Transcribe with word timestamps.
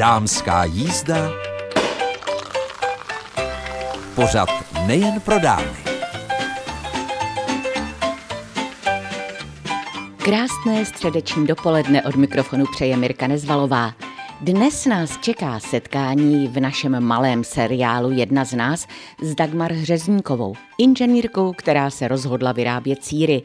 Dámská 0.00 0.64
jízda. 0.64 1.30
Pořad 4.14 4.48
nejen 4.86 5.20
pro 5.20 5.38
dámy. 5.38 5.76
Krásné 10.16 10.84
středeční 10.84 11.46
dopoledne 11.46 12.02
od 12.02 12.16
mikrofonu 12.16 12.64
přeje 12.74 12.96
Mirka 12.96 13.26
Nezvalová. 13.26 13.92
Dnes 14.40 14.86
nás 14.86 15.18
čeká 15.18 15.60
setkání 15.60 16.48
v 16.48 16.60
našem 16.60 17.00
malém 17.00 17.44
seriálu 17.44 18.10
Jedna 18.10 18.44
z 18.44 18.52
nás 18.52 18.86
s 19.22 19.34
Dagmar 19.34 19.72
Hřezníkovou, 19.72 20.54
inženýrkou, 20.80 21.52
která 21.52 21.90
se 21.90 22.08
rozhodla 22.08 22.52
vyrábět 22.52 23.04
síry. 23.04 23.42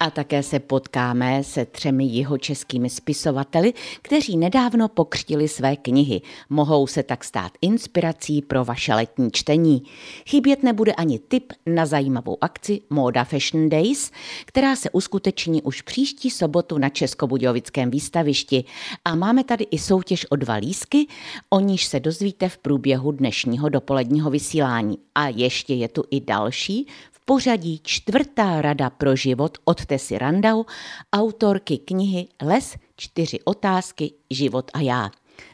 A 0.00 0.10
také 0.10 0.42
se 0.42 0.58
potkáme 0.58 1.44
se 1.44 1.66
třemi 1.66 2.04
jeho 2.04 2.38
českými 2.38 2.90
spisovateli, 2.90 3.74
kteří 4.02 4.36
nedávno 4.36 4.88
pokřtili 4.88 5.48
své 5.48 5.76
knihy. 5.76 6.20
Mohou 6.50 6.86
se 6.86 7.02
tak 7.02 7.24
stát 7.24 7.52
inspirací 7.60 8.42
pro 8.42 8.64
vaše 8.64 8.94
letní 8.94 9.30
čtení. 9.30 9.82
Chybět 10.26 10.62
nebude 10.62 10.92
ani 10.92 11.18
tip 11.18 11.52
na 11.66 11.86
zajímavou 11.86 12.38
akci 12.40 12.80
Moda 12.90 13.24
Fashion 13.24 13.68
Days, 13.68 14.10
která 14.44 14.76
se 14.76 14.90
uskuteční 14.90 15.62
už 15.62 15.82
příští 15.82 16.30
sobotu 16.30 16.78
na 16.78 16.88
Českobudějovickém 16.88 17.90
výstavišti. 17.90 18.64
A 19.04 19.14
máme 19.14 19.44
tady 19.44 19.66
i 19.70 19.78
soutěž 19.78 20.26
o 20.30 20.36
dva 20.36 20.54
lísky, 20.54 21.06
o 21.50 21.60
níž 21.60 21.86
se 21.86 22.00
dozvíte 22.00 22.48
v 22.48 22.58
průběhu 22.58 23.12
dnešního 23.12 23.68
dopoledního 23.68 24.30
vysílání. 24.30 24.98
A 25.14 25.28
ještě 25.28 25.74
je 25.74 25.88
tu 25.88 26.04
i 26.10 26.20
další, 26.20 26.77
v 27.12 27.20
pořadí 27.24 27.80
čtvrtá 27.82 28.62
rada 28.62 28.90
pro 28.90 29.16
život 29.16 29.58
od 29.64 29.86
Tesy 29.86 30.18
Randau, 30.18 30.64
autorky 31.12 31.78
knihy 31.78 32.28
Les, 32.42 32.76
čtyři 32.96 33.40
otázky, 33.44 34.12
život 34.30 34.70
a 34.74 34.80
já. 34.80 35.10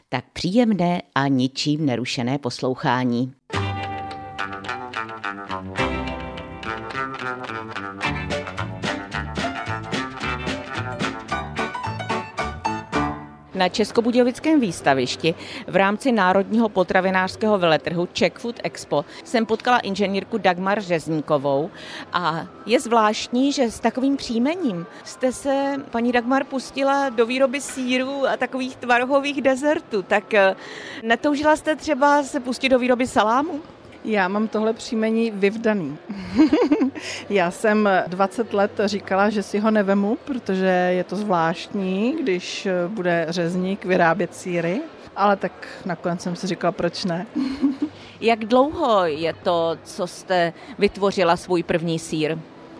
Tak 0.09 0.25
příjemné 0.33 1.01
a 1.15 1.27
ničím 1.27 1.85
nerušené 1.85 2.37
poslouchání. 2.37 3.33
Na 13.55 13.69
Českobudějovickém 13.69 14.59
výstavišti 14.59 15.35
v 15.67 15.75
rámci 15.75 16.11
Národního 16.11 16.69
potravinářského 16.69 17.57
veletrhu 17.57 18.07
Czech 18.13 18.33
Food 18.33 18.59
Expo 18.63 19.05
jsem 19.23 19.45
potkala 19.45 19.79
inženýrku 19.79 20.37
Dagmar 20.37 20.81
Řezníkovou 20.81 21.69
a 22.13 22.47
je 22.65 22.79
zvláštní, 22.79 23.51
že 23.51 23.71
s 23.71 23.79
takovým 23.79 24.17
příjmením 24.17 24.85
jste 25.03 25.31
se, 25.31 25.75
paní 25.91 26.11
Dagmar, 26.11 26.43
pustila 26.43 27.09
do 27.09 27.25
výroby 27.25 27.61
síru 27.61 28.27
a 28.27 28.37
takových 28.37 28.75
tvarohových 28.75 29.41
dezertů. 29.41 30.01
Tak 30.01 30.33
eh, 30.33 30.55
netoužila 31.03 31.55
jste 31.55 31.75
třeba 31.75 32.23
se 32.23 32.39
pustit 32.39 32.69
do 32.69 32.79
výroby 32.79 33.07
salámu? 33.07 33.61
Já 34.07 34.27
mám 34.27 34.47
tohle 34.47 34.73
příjmení 34.73 35.31
vyvdaný. 35.31 35.97
Já 37.29 37.51
jsem 37.51 37.89
20 38.07 38.53
let 38.53 38.71
říkala, 38.85 39.29
že 39.29 39.43
si 39.43 39.59
ho 39.59 39.71
nevemu, 39.71 40.17
protože 40.25 40.65
je 40.65 41.03
to 41.03 41.15
zvláštní, 41.15 42.15
když 42.21 42.67
bude 42.87 43.25
řezník 43.29 43.85
vyrábět 43.85 44.35
síry, 44.35 44.81
ale 45.15 45.35
tak 45.35 45.67
nakonec 45.85 46.21
jsem 46.21 46.35
si 46.35 46.47
říkala, 46.47 46.71
proč 46.71 47.05
ne. 47.05 47.27
Jak 48.21 48.45
dlouho 48.45 49.05
je 49.05 49.33
to, 49.33 49.77
co 49.83 50.07
jste 50.07 50.53
vytvořila 50.79 51.37
svůj 51.37 51.63
první 51.63 51.99
sír? 51.99 52.37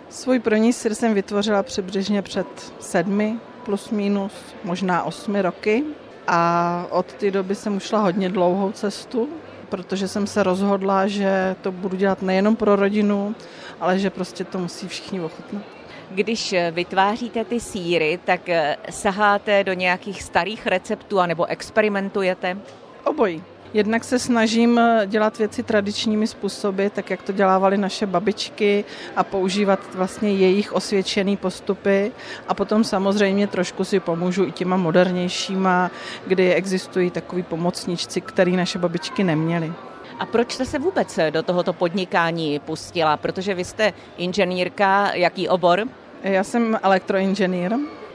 Svůj 0.10 0.40
první 0.40 0.74
sír 0.74 0.96
jsem 0.96 1.14
vytvořila 1.14 1.64
přibližně 1.64 2.22
před 2.22 2.74
sedmi, 2.80 3.36
plus 3.66 3.90
minus, 3.90 4.34
možná 4.64 5.04
osmi 5.04 5.42
roky. 5.42 5.84
A 6.28 6.86
od 6.90 7.14
té 7.14 7.32
doby 7.32 7.56
jsem 7.56 7.76
ušla 7.76 8.00
hodně 8.00 8.30
dlouhou 8.30 8.72
cestu, 8.72 9.30
protože 9.66 10.08
jsem 10.08 10.28
se 10.28 10.44
rozhodla, 10.44 11.08
že 11.08 11.56
to 11.62 11.72
budu 11.72 11.98
dělat 11.98 12.22
nejenom 12.22 12.56
pro 12.56 12.76
rodinu, 12.76 13.36
ale 13.80 14.00
že 14.00 14.10
prostě 14.10 14.44
to 14.44 14.58
musí 14.58 14.88
všichni 14.88 15.22
ochutnat. 15.22 15.64
Když 16.12 16.56
vytváříte 16.72 17.46
ty 17.46 17.60
síry, 17.60 18.20
tak 18.26 18.50
eh, 18.50 18.78
saháte 18.90 19.64
do 19.64 19.74
nějakých 19.74 20.24
starých 20.24 20.68
receptů 20.68 21.20
anebo 21.20 21.46
experimentujete? 21.46 22.58
Obojí. 23.04 23.44
Jednak 23.76 24.04
se 24.04 24.20
snažím 24.20 24.80
eh, 24.80 25.04
dělat 25.08 25.38
věci 25.38 25.64
tradičními 25.64 26.28
způsoby, 26.28 26.88
tak 26.88 27.10
jak 27.10 27.22
to 27.22 27.32
dělávaly 27.32 27.78
naše 27.78 28.06
babičky 28.06 28.86
a 29.16 29.24
používat 29.24 29.80
vlastně 29.96 30.34
jejich 30.34 30.74
osvědčený 30.74 31.38
postupy 31.38 32.12
a 32.48 32.54
potom 32.54 32.84
samozřejmě 32.84 33.48
trošku 33.48 33.84
si 33.84 34.00
pomůžu 34.00 34.46
i 34.46 34.52
těma 34.52 34.78
modernějšíma, 34.78 35.92
kdy 36.28 36.54
existují 36.54 37.12
takový 37.12 37.44
pomocničci, 37.44 38.22
který 38.22 38.56
naše 38.56 38.80
babičky 38.80 39.24
neměly. 39.24 39.74
A 40.20 40.26
proč 40.26 40.52
jste 40.52 40.66
se 40.66 40.80
vůbec 40.80 41.20
do 41.30 41.44
tohoto 41.44 41.74
podnikání 41.74 42.60
pustila? 42.60 43.18
Protože 43.18 43.54
vy 43.54 43.66
jste 43.66 43.94
inženýrka, 44.18 45.14
jaký 45.14 45.50
obor? 45.50 45.84
Já 46.24 46.44
jsem 46.44 46.80
elektroinženýr, 46.84 47.72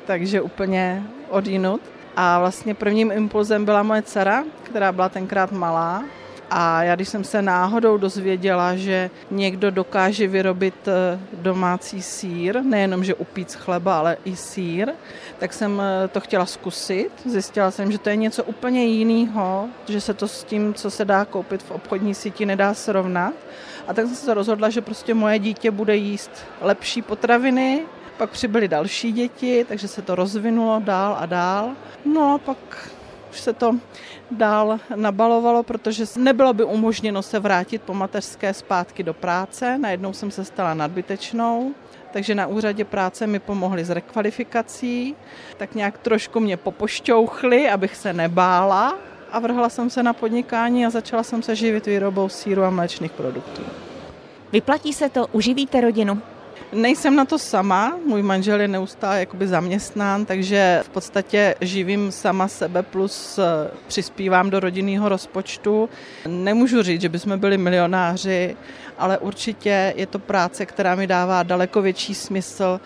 takže 0.06 0.40
úplně 0.40 1.02
odinut. 1.28 1.80
A 2.16 2.38
vlastně 2.38 2.74
prvním 2.74 3.12
impulzem 3.12 3.64
byla 3.64 3.82
moje 3.82 4.02
dcera, 4.02 4.44
která 4.62 4.92
byla 4.92 5.08
tenkrát 5.08 5.52
malá. 5.52 6.04
A 6.50 6.82
já, 6.82 6.94
když 6.94 7.08
jsem 7.08 7.24
se 7.24 7.42
náhodou 7.42 7.98
dozvěděla, 7.98 8.76
že 8.76 9.10
někdo 9.30 9.70
dokáže 9.70 10.28
vyrobit 10.28 10.88
eh, 10.88 11.20
domácí 11.32 12.02
sír, 12.02 12.62
nejenom, 12.62 13.04
že 13.04 13.14
upít 13.14 13.54
chleba, 13.54 13.98
ale 13.98 14.16
i 14.24 14.36
sír, 14.36 14.92
tak 15.38 15.52
jsem 15.52 15.80
eh, 15.80 16.08
to 16.08 16.20
chtěla 16.20 16.46
zkusit. 16.46 17.10
Zjistila 17.24 17.70
jsem, 17.70 17.92
že 17.92 17.98
to 17.98 18.08
je 18.08 18.16
něco 18.16 18.44
úplně 18.44 18.84
jiného, 18.84 19.68
že 19.88 20.00
se 20.00 20.14
to 20.14 20.28
s 20.28 20.44
tím, 20.44 20.74
co 20.74 20.90
se 20.90 21.04
dá 21.04 21.24
koupit 21.24 21.62
v 21.62 21.70
obchodní 21.70 22.14
síti, 22.14 22.46
nedá 22.46 22.74
srovnat. 22.74 23.34
A 23.88 23.94
tak 23.94 24.06
jsem 24.06 24.16
se 24.16 24.34
rozhodla, 24.34 24.70
že 24.70 24.80
prostě 24.80 25.14
moje 25.14 25.38
dítě 25.38 25.70
bude 25.70 25.96
jíst 25.96 26.30
lepší 26.60 27.02
potraviny, 27.02 27.82
pak 28.20 28.30
přibyly 28.30 28.68
další 28.68 29.12
děti, 29.12 29.64
takže 29.68 29.88
se 29.88 30.02
to 30.02 30.14
rozvinulo 30.14 30.80
dál 30.84 31.16
a 31.18 31.26
dál. 31.26 31.70
No 32.04 32.34
a 32.34 32.38
pak 32.38 32.90
už 33.30 33.40
se 33.40 33.52
to 33.52 33.76
dál 34.30 34.78
nabalovalo, 34.94 35.62
protože 35.62 36.04
nebylo 36.16 36.52
by 36.52 36.64
umožněno 36.64 37.22
se 37.22 37.38
vrátit 37.38 37.82
po 37.82 37.94
mateřské 37.94 38.54
zpátky 38.54 39.02
do 39.02 39.14
práce. 39.14 39.78
Najednou 39.78 40.12
jsem 40.12 40.30
se 40.30 40.44
stala 40.44 40.74
nadbytečnou, 40.74 41.74
takže 42.12 42.34
na 42.34 42.46
úřadě 42.46 42.84
práce 42.84 43.26
mi 43.26 43.38
pomohli 43.38 43.84
s 43.84 43.90
rekvalifikací, 43.90 45.16
tak 45.56 45.74
nějak 45.74 45.98
trošku 45.98 46.40
mě 46.40 46.56
popošťouchli, 46.56 47.70
abych 47.70 47.96
se 47.96 48.12
nebála 48.12 48.98
a 49.32 49.38
vrhla 49.38 49.68
jsem 49.68 49.90
se 49.90 50.02
na 50.02 50.12
podnikání 50.12 50.86
a 50.86 50.90
začala 50.90 51.22
jsem 51.22 51.42
se 51.42 51.56
živit 51.56 51.86
výrobou 51.86 52.28
síru 52.28 52.64
a 52.64 52.70
mléčných 52.70 53.12
produktů. 53.12 53.62
Vyplatí 54.52 54.92
se 54.92 55.08
to? 55.08 55.26
Uživíte 55.32 55.80
rodinu? 55.80 56.22
Nejsem 56.72 57.16
na 57.16 57.24
to 57.24 57.38
sama, 57.38 57.98
můj 58.06 58.22
manžel 58.22 58.60
je 58.60 58.68
neustále 58.68 59.20
jakoby 59.20 59.48
zaměstnán, 59.48 60.24
takže 60.24 60.80
v 60.84 60.88
podstatě 60.88 61.54
živím 61.60 62.12
sama 62.12 62.48
sebe 62.48 62.82
plus 62.82 63.38
eh, 63.38 63.70
přispívám 63.86 64.50
do 64.50 64.60
rodinného 64.60 65.08
rozpočtu. 65.08 65.88
Nemůžu 66.26 66.82
říct, 66.82 67.00
že 67.00 67.08
bychom 67.08 67.38
byli 67.38 67.58
milionáři, 67.58 68.56
ale 68.98 69.18
určitě 69.18 69.94
je 69.96 70.06
to 70.06 70.18
práce, 70.18 70.66
která 70.66 70.94
mi 70.94 71.06
dává 71.06 71.42
daleko 71.42 71.82
větší 71.82 72.14
smysl, 72.14 72.80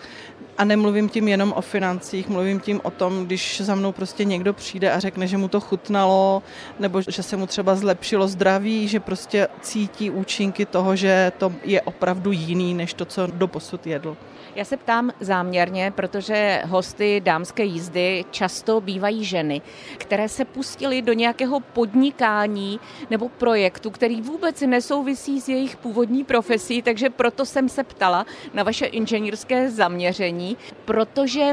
a 0.57 0.65
nemluvím 0.65 1.09
tím 1.09 1.27
jenom 1.27 1.53
o 1.53 1.61
financích, 1.61 2.29
mluvím 2.29 2.59
tím 2.59 2.81
o 2.83 2.91
tom, 2.91 3.25
když 3.25 3.61
za 3.61 3.75
mnou 3.75 3.91
prostě 3.91 4.25
někdo 4.25 4.53
přijde 4.53 4.91
a 4.91 4.99
řekne, 4.99 5.27
že 5.27 5.37
mu 5.37 5.47
to 5.47 5.59
chutnalo, 5.59 6.43
nebo 6.79 7.01
že 7.01 7.23
se 7.23 7.37
mu 7.37 7.47
třeba 7.47 7.75
zlepšilo 7.75 8.27
zdraví, 8.27 8.87
že 8.87 8.99
prostě 8.99 9.47
cítí 9.61 10.09
účinky 10.09 10.65
toho, 10.65 10.95
že 10.95 11.31
to 11.37 11.53
je 11.63 11.81
opravdu 11.81 12.31
jiný, 12.31 12.73
než 12.73 12.93
to, 12.93 13.05
co 13.05 13.27
doposud 13.27 13.87
jedl. 13.87 14.17
Já 14.55 14.65
se 14.65 14.77
ptám 14.77 15.11
záměrně, 15.19 15.91
protože 15.95 16.61
hosty 16.65 17.21
dámské 17.25 17.63
jízdy 17.63 18.25
často 18.31 18.81
bývají 18.81 19.25
ženy, 19.25 19.61
které 19.97 20.29
se 20.29 20.45
pustily 20.45 21.01
do 21.01 21.13
nějakého 21.13 21.59
podnikání 21.59 22.79
nebo 23.09 23.29
projektu, 23.29 23.91
který 23.91 24.21
vůbec 24.21 24.61
nesouvisí 24.61 25.41
s 25.41 25.49
jejich 25.49 25.75
původní 25.75 26.23
profesí, 26.23 26.81
takže 26.81 27.09
proto 27.09 27.45
jsem 27.45 27.69
se 27.69 27.83
ptala 27.83 28.25
na 28.53 28.63
vaše 28.63 28.85
inženýrské 28.85 29.71
zaměření, 29.71 30.44
protože 30.85 31.51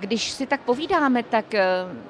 když 0.00 0.30
si 0.30 0.46
tak 0.46 0.60
povídáme, 0.60 1.22
tak 1.22 1.54
eh, 1.54 1.64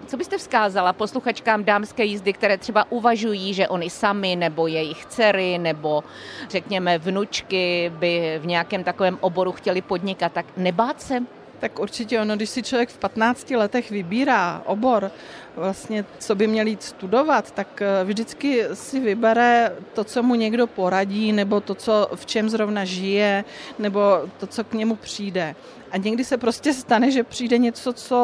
co 0.07 0.17
byste 0.17 0.39
vzkázala 0.39 0.93
posluchačkám 0.93 1.65
dámské 1.65 2.05
jízdy, 2.05 2.33
které 2.33 2.59
třeba 2.59 2.93
uvažují, 2.93 3.55
že 3.55 3.69
oni 3.69 3.91
sami 3.91 4.37
nebo 4.37 4.67
jejich 4.67 5.07
dcery 5.07 5.59
nebo 5.59 6.05
řekněme 6.49 6.99
vnučky 6.99 7.93
by 7.95 8.39
v 8.43 8.47
nějakém 8.47 8.85
takovém 8.85 9.19
oboru 9.21 9.53
chtěli 9.53 9.83
podnikat, 9.83 10.33
tak 10.33 10.47
nebát 10.57 11.03
se? 11.03 11.21
Tak 11.65 11.79
určitě 11.79 12.21
ono, 12.21 12.37
když 12.37 12.51
si 12.51 12.63
člověk 12.63 12.89
v 12.89 12.99
15 12.99 13.51
letech 13.51 13.91
vybírá 13.91 14.63
obor, 14.67 15.11
vlastně 15.57 16.05
co 16.19 16.35
by 16.35 16.47
měl 16.47 16.67
jít 16.67 16.83
studovat, 16.83 17.51
tak 17.51 17.83
eh, 17.83 18.05
vždycky 18.05 18.65
si 18.75 19.01
vybere 19.01 19.73
to, 19.95 20.05
co 20.05 20.23
mu 20.23 20.35
někdo 20.35 20.67
poradí, 20.67 21.33
nebo 21.33 21.61
to, 21.61 21.75
co 21.75 22.09
v 22.15 22.27
čem 22.27 22.49
zrovna 22.49 22.85
žije, 22.85 23.45
nebo 23.79 24.01
to, 24.39 24.47
co 24.47 24.65
k 24.65 24.73
němu 24.73 24.97
přijde. 24.97 25.55
A 25.91 25.97
někdy 25.97 26.25
se 26.25 26.37
prostě 26.37 26.73
stane, 26.73 27.11
že 27.11 27.25
přijde 27.25 27.59
něco, 27.59 27.93
co 27.93 28.17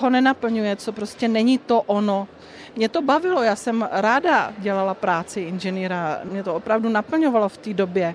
ho 0.00 0.10
nenaplňuje, 0.10 0.76
co 0.76 0.92
prostě 0.92 1.28
není 1.28 1.58
to 1.58 1.82
ono, 1.82 2.28
mě 2.76 2.88
to 2.88 3.02
bavilo, 3.02 3.42
já 3.42 3.56
jsem 3.56 3.88
ráda 3.92 4.52
dělala 4.58 4.94
práci 4.94 5.40
inženýra, 5.40 6.20
mě 6.24 6.42
to 6.42 6.54
opravdu 6.54 6.88
naplňovalo 6.88 7.48
v 7.48 7.56
té 7.56 7.74
době. 7.74 8.14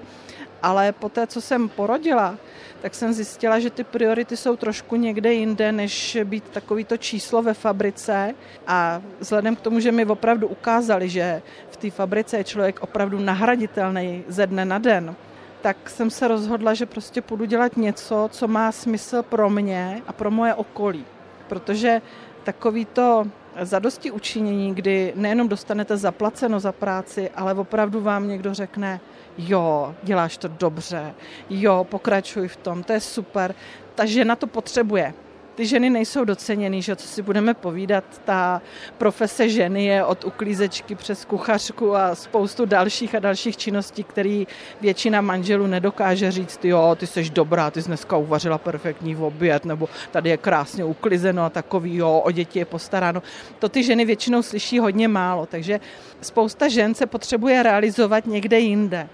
Ale 0.65 0.91
po 0.91 1.09
té, 1.09 1.27
co 1.27 1.41
jsem 1.41 1.69
porodila, 1.69 2.35
tak 2.81 2.95
jsem 2.95 3.13
zjistila, 3.13 3.59
že 3.59 3.69
ty 3.69 3.83
priority 3.83 4.37
jsou 4.37 4.55
trošku 4.55 4.95
někde 4.95 5.33
jinde, 5.33 5.71
než 5.71 6.17
být 6.23 6.43
takovýto 6.43 6.97
číslo 6.97 7.41
ve 7.41 7.53
fabrice. 7.53 8.33
A 8.67 9.01
vzhledem 9.19 9.55
k 9.55 9.61
tomu, 9.61 9.79
že 9.79 9.91
mi 9.91 10.05
opravdu 10.05 10.47
ukázali, 10.47 11.09
že 11.09 11.41
v 11.69 11.77
té 11.77 11.89
fabrice 11.89 12.37
je 12.37 12.43
člověk 12.43 12.81
opravdu 12.81 13.19
nahraditelný 13.19 14.23
ze 14.27 14.47
dne 14.47 14.65
na 14.65 14.77
den, 14.77 15.15
tak 15.61 15.89
jsem 15.89 16.09
se 16.09 16.27
rozhodla, 16.27 16.73
že 16.73 16.85
prostě 16.85 17.21
půjdu 17.21 17.45
dělat 17.45 17.77
něco, 17.77 18.29
co 18.31 18.47
má 18.47 18.71
smysl 18.71 19.23
pro 19.23 19.49
mě 19.49 20.01
a 20.07 20.13
pro 20.13 20.31
moje 20.31 20.53
okolí. 20.53 21.05
Protože 21.47 22.01
takový 22.43 22.85
to 22.85 23.25
zadosti 23.61 24.11
učinění, 24.11 24.75
kdy 24.75 25.13
nejenom 25.15 25.47
dostanete 25.47 25.97
zaplaceno 25.97 26.59
za 26.59 26.71
práci, 26.71 27.29
ale 27.35 27.53
opravdu 27.53 28.01
vám 28.01 28.27
někdo 28.27 28.53
řekne, 28.53 28.99
jo, 29.37 29.95
děláš 30.03 30.37
to 30.37 30.47
dobře, 30.47 31.13
jo, 31.49 31.87
pokračuj 31.89 32.47
v 32.47 32.55
tom, 32.55 32.83
to 32.83 32.93
je 32.93 32.99
super. 32.99 33.55
Ta 33.95 34.05
žena 34.05 34.35
to 34.35 34.47
potřebuje 34.47 35.13
ty 35.55 35.65
ženy 35.65 35.89
nejsou 35.89 36.25
doceněny, 36.25 36.81
že 36.81 36.95
co 36.95 37.07
si 37.07 37.21
budeme 37.21 37.53
povídat, 37.53 38.03
ta 38.25 38.61
profese 38.97 39.49
ženy 39.49 39.85
je 39.85 40.05
od 40.05 40.25
uklízečky 40.25 40.95
přes 40.95 41.25
kuchařku 41.25 41.95
a 41.95 42.15
spoustu 42.15 42.65
dalších 42.65 43.15
a 43.15 43.19
dalších 43.19 43.57
činností, 43.57 44.03
které 44.03 44.43
většina 44.81 45.21
manželů 45.21 45.67
nedokáže 45.67 46.31
říct, 46.31 46.65
jo, 46.65 46.95
ty 46.99 47.07
jsi 47.07 47.29
dobrá, 47.29 47.71
ty 47.71 47.81
jsi 47.81 47.87
dneska 47.87 48.17
uvařila 48.17 48.57
perfektní 48.57 49.15
oběd, 49.15 49.65
nebo 49.65 49.89
tady 50.11 50.29
je 50.29 50.37
krásně 50.37 50.83
uklizeno 50.83 51.43
a 51.43 51.49
takový, 51.49 51.95
jo, 51.95 52.21
o 52.25 52.31
děti 52.31 52.59
je 52.59 52.65
postaráno. 52.65 53.23
To 53.59 53.69
ty 53.69 53.83
ženy 53.83 54.05
většinou 54.05 54.41
slyší 54.41 54.79
hodně 54.79 55.07
málo, 55.07 55.45
takže 55.45 55.79
spousta 56.21 56.67
žen 56.67 56.95
se 56.95 57.05
potřebuje 57.05 57.63
realizovat 57.63 58.27
někde 58.27 58.59
jinde. 58.59 59.09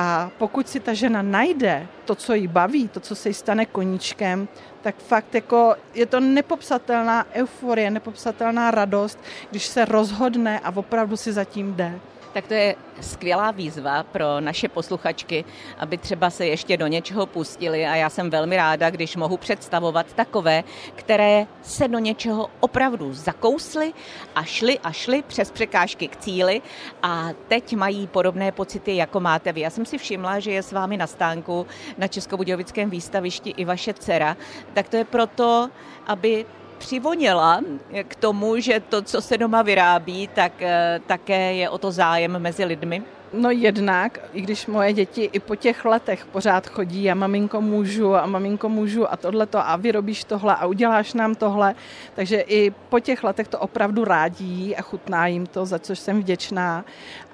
A 0.00 0.30
pokud 0.38 0.68
si 0.68 0.80
ta 0.80 0.94
žena 0.94 1.22
najde 1.22 1.86
to, 2.04 2.14
co 2.14 2.34
jí 2.34 2.46
baví, 2.46 2.88
to, 2.88 3.00
co 3.00 3.14
se 3.14 3.28
jí 3.28 3.34
stane 3.34 3.66
koníčkem, 3.66 4.48
tak 4.82 4.94
fakt 4.96 5.34
jako 5.34 5.74
je 5.94 6.06
to 6.06 6.20
nepopsatelná 6.20 7.26
euforie, 7.34 7.90
nepopsatelná 7.90 8.70
radost, 8.70 9.18
když 9.50 9.66
se 9.66 9.84
rozhodne 9.84 10.60
a 10.60 10.76
opravdu 10.76 11.16
si 11.16 11.32
zatím 11.32 11.74
jde. 11.74 11.98
Tak 12.38 12.46
to 12.46 12.54
je 12.54 12.74
skvělá 13.00 13.50
výzva 13.50 14.02
pro 14.02 14.40
naše 14.40 14.68
posluchačky, 14.68 15.44
aby 15.78 15.98
třeba 15.98 16.30
se 16.30 16.46
ještě 16.46 16.76
do 16.76 16.86
něčeho 16.86 17.26
pustili. 17.26 17.86
A 17.86 17.94
já 17.94 18.10
jsem 18.10 18.30
velmi 18.30 18.56
ráda, 18.56 18.90
když 18.90 19.16
mohu 19.16 19.36
představovat 19.36 20.12
takové, 20.12 20.64
které 20.94 21.46
se 21.62 21.88
do 21.88 21.98
něčeho 21.98 22.50
opravdu 22.60 23.14
zakously 23.14 23.92
a 24.34 24.42
šly 24.44 24.78
a 24.78 24.92
šly 24.92 25.22
přes 25.22 25.50
překážky 25.50 26.08
k 26.08 26.16
cíli. 26.16 26.62
A 27.02 27.28
teď 27.48 27.76
mají 27.76 28.06
podobné 28.06 28.52
pocity, 28.52 28.96
jako 28.96 29.20
máte 29.20 29.52
vy. 29.52 29.60
Já 29.60 29.70
jsem 29.70 29.86
si 29.86 29.98
všimla, 29.98 30.40
že 30.40 30.50
je 30.50 30.62
s 30.62 30.72
vámi 30.72 30.96
na 30.96 31.06
stánku 31.06 31.66
na 31.98 32.08
Českobudějovickém 32.08 32.90
výstavišti 32.90 33.50
i 33.50 33.64
vaše 33.64 33.94
dcera, 33.94 34.36
tak 34.74 34.88
to 34.88 34.96
je 34.96 35.04
proto, 35.04 35.70
aby 36.06 36.46
přivoněla 36.78 37.60
k 38.08 38.14
tomu, 38.14 38.60
že 38.60 38.80
to, 38.80 39.02
co 39.02 39.20
se 39.20 39.38
doma 39.38 39.62
vyrábí, 39.62 40.28
tak 40.28 40.52
eh, 40.62 41.00
také 41.06 41.54
je 41.54 41.70
o 41.70 41.78
to 41.78 41.90
zájem 41.92 42.38
mezi 42.38 42.64
lidmi? 42.64 43.02
No 43.32 43.50
jednak, 43.50 44.18
i 44.32 44.40
když 44.40 44.66
moje 44.66 44.92
děti 44.92 45.30
i 45.32 45.40
po 45.40 45.56
těch 45.56 45.84
letech 45.84 46.26
pořád 46.26 46.66
chodí 46.66 47.10
a 47.10 47.14
maminko 47.14 47.60
můžu 47.60 48.14
a 48.14 48.26
maminko 48.26 48.68
můžu 48.68 49.12
a 49.12 49.16
tohleto 49.16 49.58
a 49.58 49.76
vyrobíš 49.76 50.24
tohle 50.24 50.56
a 50.56 50.66
uděláš 50.66 51.14
nám 51.14 51.34
tohle, 51.34 51.74
takže 52.14 52.40
i 52.40 52.70
po 52.70 53.00
těch 53.00 53.24
letech 53.24 53.48
to 53.48 53.58
opravdu 53.58 54.04
rádí 54.04 54.76
a 54.76 54.82
chutná 54.82 55.26
jim 55.26 55.46
to, 55.46 55.66
za 55.66 55.78
což 55.78 55.98
jsem 55.98 56.20
vděčná, 56.20 56.84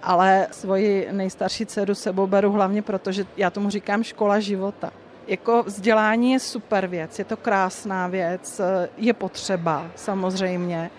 ale 0.03 0.47
svoji 0.51 1.09
nejstarší 1.13 1.67
dceru 1.67 1.95
sebou 1.95 2.27
beru 2.27 2.53
hlavně 2.53 2.83
proto, 2.83 3.13
že 3.13 3.27
já 3.37 3.51
tomu 3.51 3.71
říkám 3.71 4.03
škola 4.03 4.41
života 4.41 4.91
jako 5.27 5.63
vzdělání 5.63 6.33
je 6.33 6.41
super 6.41 6.87
věc, 6.87 7.19
je 7.19 7.25
to 7.25 7.37
krásná 7.37 8.07
věc, 8.07 8.61
je 8.97 9.13
potřeba 9.13 9.87
samozřejmě, 9.97 10.91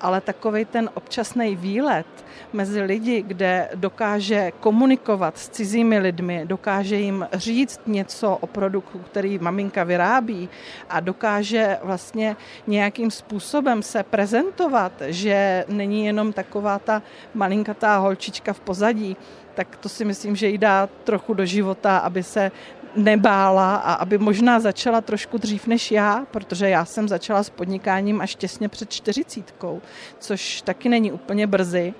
ale 0.00 0.20
takový 0.20 0.64
ten 0.64 0.90
občasný 0.94 1.56
výlet 1.56 2.06
mezi 2.52 2.82
lidi, 2.82 3.22
kde 3.22 3.68
dokáže 3.74 4.52
komunikovat 4.60 5.38
s 5.38 5.48
cizími 5.48 5.98
lidmi, 5.98 6.42
dokáže 6.44 6.96
jim 6.96 7.28
říct 7.32 7.80
něco 7.86 8.36
o 8.36 8.46
produktu, 8.46 8.98
který 8.98 9.38
maminka 9.38 9.84
vyrábí 9.84 10.48
a 10.90 11.00
dokáže 11.00 11.78
vlastně 11.82 12.36
nějakým 12.66 13.10
způsobem 13.10 13.82
se 13.82 14.02
prezentovat, 14.02 14.92
že 15.06 15.64
není 15.68 16.06
jenom 16.06 16.32
taková 16.32 16.78
ta 16.78 17.02
malinkatá 17.34 17.96
holčička 17.96 18.52
v 18.52 18.60
pozadí, 18.60 19.16
tak 19.54 19.76
to 19.76 19.88
si 19.88 20.04
myslím, 20.04 20.36
že 20.36 20.48
jí 20.48 20.58
dá 20.58 20.88
trochu 21.04 21.34
do 21.34 21.46
života, 21.46 21.98
aby 21.98 22.22
se 22.22 22.50
nebála 22.96 23.76
a 23.76 23.92
aby 23.92 24.18
možná 24.18 24.60
začala 24.60 25.00
trošku 25.00 25.38
dřív 25.38 25.66
než 25.66 25.90
já, 25.92 26.26
protože 26.30 26.68
já 26.68 26.84
jsem 26.84 27.08
začala 27.08 27.42
s 27.42 27.50
podnikáním 27.50 28.20
až 28.20 28.34
těsně 28.34 28.68
před 28.68 28.90
čtyřicítkou, 28.90 29.82
což 30.18 30.62
taky 30.62 30.88
není 30.88 31.12
úplně 31.12 31.46
brzy. 31.46 31.94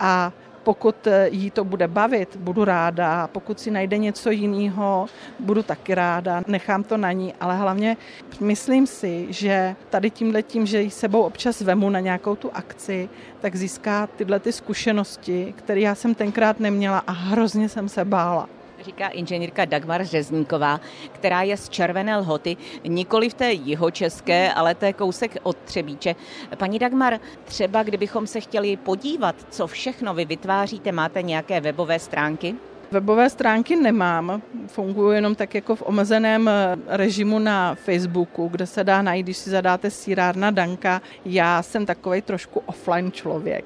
A 0.00 0.32
pokud 0.62 1.08
jí 1.30 1.50
to 1.50 1.64
bude 1.64 1.88
bavit, 1.88 2.36
budu 2.36 2.64
ráda. 2.64 3.26
Pokud 3.26 3.60
si 3.60 3.70
najde 3.70 3.98
něco 3.98 4.30
jiného, 4.30 5.06
budu 5.38 5.62
taky 5.62 5.94
ráda. 5.94 6.42
Nechám 6.46 6.84
to 6.84 6.96
na 6.96 7.12
ní, 7.12 7.34
ale 7.40 7.56
hlavně 7.56 7.96
myslím 8.40 8.86
si, 8.86 9.26
že 9.30 9.76
tady 9.90 10.10
tímhle 10.10 10.42
tím, 10.42 10.66
že 10.66 10.82
ji 10.82 10.90
sebou 10.90 11.22
občas 11.22 11.60
vemu 11.60 11.90
na 11.90 12.00
nějakou 12.00 12.36
tu 12.36 12.50
akci, 12.54 13.08
tak 13.40 13.56
získá 13.56 14.06
tyhle 14.06 14.40
ty 14.40 14.52
zkušenosti, 14.52 15.54
které 15.56 15.80
já 15.80 15.94
jsem 15.94 16.14
tenkrát 16.14 16.60
neměla 16.60 16.98
a 17.06 17.12
hrozně 17.12 17.68
jsem 17.68 17.88
se 17.88 18.04
bála 18.04 18.48
říká 18.80 19.08
inženýrka 19.08 19.64
Dagmar 19.64 20.04
Řezníková, 20.04 20.80
která 21.12 21.42
je 21.42 21.56
z 21.56 21.68
Červené 21.68 22.16
lhoty, 22.16 22.56
nikoli 22.84 23.30
v 23.30 23.34
té 23.34 23.52
jihočeské, 23.52 24.52
ale 24.52 24.74
té 24.74 24.92
kousek 24.92 25.36
od 25.42 25.56
Třebíče. 25.56 26.14
Paní 26.56 26.78
Dagmar, 26.78 27.20
třeba 27.44 27.82
kdybychom 27.82 28.26
se 28.26 28.40
chtěli 28.40 28.76
podívat, 28.76 29.36
co 29.50 29.66
všechno 29.66 30.14
vy 30.14 30.24
vytváříte, 30.24 30.92
máte 30.92 31.22
nějaké 31.22 31.60
webové 31.60 31.98
stránky? 31.98 32.54
Webové 32.90 33.30
stránky 33.30 33.76
nemám, 33.76 34.42
fungují 34.66 35.16
jenom 35.16 35.34
tak 35.34 35.54
jako 35.54 35.76
v 35.76 35.82
omezeném 35.86 36.48
eh, 36.48 36.76
režimu 36.86 37.38
na 37.38 37.74
Facebooku, 37.74 38.48
kde 38.48 38.66
se 38.66 38.84
dá 38.84 39.02
najít, 39.02 39.22
když 39.26 39.36
si 39.36 39.50
zadáte 39.50 39.90
sírárna 39.90 40.50
Danka. 40.50 41.02
Já 41.24 41.62
jsem 41.62 41.86
takový 41.86 42.22
trošku 42.22 42.62
offline 42.66 43.12
člověk. 43.12 43.64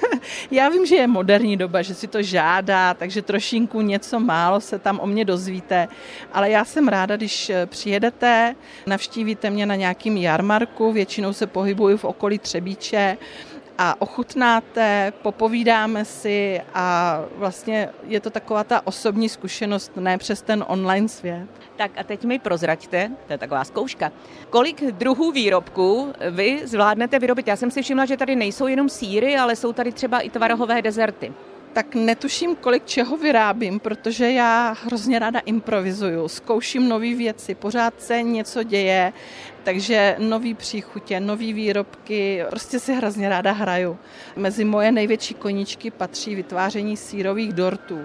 Já 0.50 0.68
vím, 0.68 0.86
že 0.86 0.96
je 0.96 1.06
moderní 1.06 1.56
doba, 1.56 1.82
že 1.82 1.94
si 1.94 2.06
to 2.06 2.22
žádá, 2.22 2.94
takže 2.94 3.22
trošinku 3.22 3.80
něco 3.80 4.20
málo 4.20 4.60
se 4.60 4.78
tam 4.78 5.00
o 5.00 5.06
mě 5.06 5.24
dozvíte, 5.24 5.88
ale 6.32 6.50
já 6.50 6.64
jsem 6.64 6.88
ráda, 6.88 7.16
když 7.16 7.50
eh, 7.50 7.66
přijedete, 7.66 8.54
navštívíte 8.86 9.50
mě 9.50 9.66
na 9.66 9.74
nějakým 9.74 10.16
jarmarku, 10.16 10.92
většinou 10.92 11.32
se 11.32 11.46
pohybuju 11.46 11.96
v 11.96 12.04
okolí 12.04 12.38
Třebíče, 12.38 13.18
a 13.78 14.00
ochutnáte, 14.00 15.12
popovídáme 15.22 16.04
si 16.04 16.60
a 16.74 17.18
vlastně 17.36 17.88
je 18.02 18.20
to 18.20 18.30
taková 18.30 18.64
ta 18.64 18.86
osobní 18.86 19.28
zkušenost, 19.28 19.92
ne 19.96 20.18
přes 20.18 20.42
ten 20.42 20.64
online 20.68 21.08
svět. 21.08 21.46
Tak 21.76 21.90
a 21.96 22.04
teď 22.04 22.24
mi 22.24 22.38
prozraďte, 22.38 23.10
to 23.26 23.32
je 23.32 23.38
taková 23.38 23.64
zkouška, 23.64 24.12
kolik 24.50 24.84
druhů 24.84 25.32
výrobků 25.32 26.12
vy 26.30 26.60
zvládnete 26.64 27.18
vyrobit? 27.18 27.48
Já 27.48 27.56
jsem 27.56 27.70
si 27.70 27.82
všimla, 27.82 28.04
že 28.04 28.16
tady 28.16 28.36
nejsou 28.36 28.66
jenom 28.66 28.88
síry, 28.88 29.36
ale 29.36 29.56
jsou 29.56 29.72
tady 29.72 29.92
třeba 29.92 30.20
i 30.20 30.30
tvarohové 30.30 30.82
dezerty 30.82 31.32
tak 31.76 31.94
netuším, 31.94 32.56
kolik 32.56 32.84
čeho 32.84 33.16
vyrábím, 33.16 33.80
protože 33.80 34.32
já 34.32 34.76
hrozně 34.82 35.18
ráda 35.18 35.40
improvizuju, 35.40 36.28
zkouším 36.28 36.88
nové 36.88 37.14
věci, 37.14 37.54
pořád 37.54 37.94
se 38.02 38.22
něco 38.22 38.62
děje, 38.62 39.12
takže 39.66 40.16
nový 40.18 40.54
příchutě, 40.54 41.20
nový 41.20 41.52
výrobky, 41.52 42.44
prostě 42.50 42.78
si 42.80 42.94
hrozně 42.94 43.28
ráda 43.28 43.52
hraju. 43.52 43.98
Mezi 44.36 44.64
moje 44.64 44.92
největší 44.92 45.34
koníčky 45.34 45.90
patří 45.90 46.34
vytváření 46.34 46.96
sírových 46.96 47.52
dortů, 47.52 47.98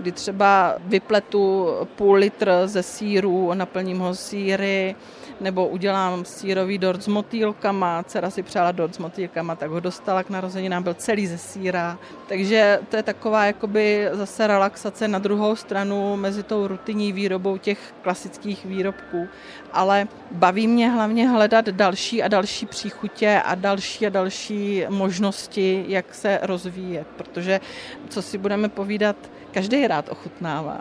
kdy 0.00 0.12
třeba 0.12 0.74
vypletu 0.80 1.68
půl 1.96 2.14
litr 2.14 2.52
ze 2.64 2.82
síru, 2.82 3.54
naplním 3.54 3.98
ho 3.98 4.14
síry, 4.14 4.94
nebo 5.40 5.68
udělám 5.68 6.24
sírový 6.24 6.78
dort 6.78 7.02
s 7.02 7.08
motýlkama, 7.08 8.02
dcera 8.02 8.30
si 8.30 8.42
přála 8.42 8.72
dort 8.72 8.94
s 8.94 8.98
motýlkama, 8.98 9.54
tak 9.54 9.70
ho 9.70 9.80
dostala 9.80 10.22
k 10.22 10.30
narozeninám, 10.30 10.82
byl 10.82 10.94
celý 10.94 11.26
ze 11.26 11.38
síra. 11.38 11.98
Takže 12.28 12.80
to 12.88 12.96
je 12.96 13.02
taková 13.02 13.44
jakoby 13.44 14.08
zase 14.12 14.46
relaxace 14.46 15.08
na 15.08 15.18
druhou 15.18 15.56
stranu 15.56 16.16
mezi 16.16 16.42
tou 16.42 16.66
rutinní 16.66 17.12
výrobou 17.12 17.56
těch 17.56 17.94
klasických 18.02 18.64
výrobků. 18.64 19.28
Ale 19.76 20.08
baví 20.30 20.66
mě 20.66 20.90
hlavně 20.90 21.28
hledat 21.28 21.68
další 21.68 22.22
a 22.22 22.28
další 22.28 22.66
příchutě 22.66 23.42
a 23.44 23.54
další 23.54 24.06
a 24.06 24.10
další 24.10 24.84
možnosti, 24.88 25.84
jak 25.88 26.14
se 26.14 26.38
rozvíjet, 26.42 27.06
protože 27.16 27.60
co 28.08 28.22
si 28.22 28.38
budeme 28.38 28.68
povídat, 28.68 29.16
každý 29.52 29.86
rád 29.86 30.08
ochutnává. 30.08 30.80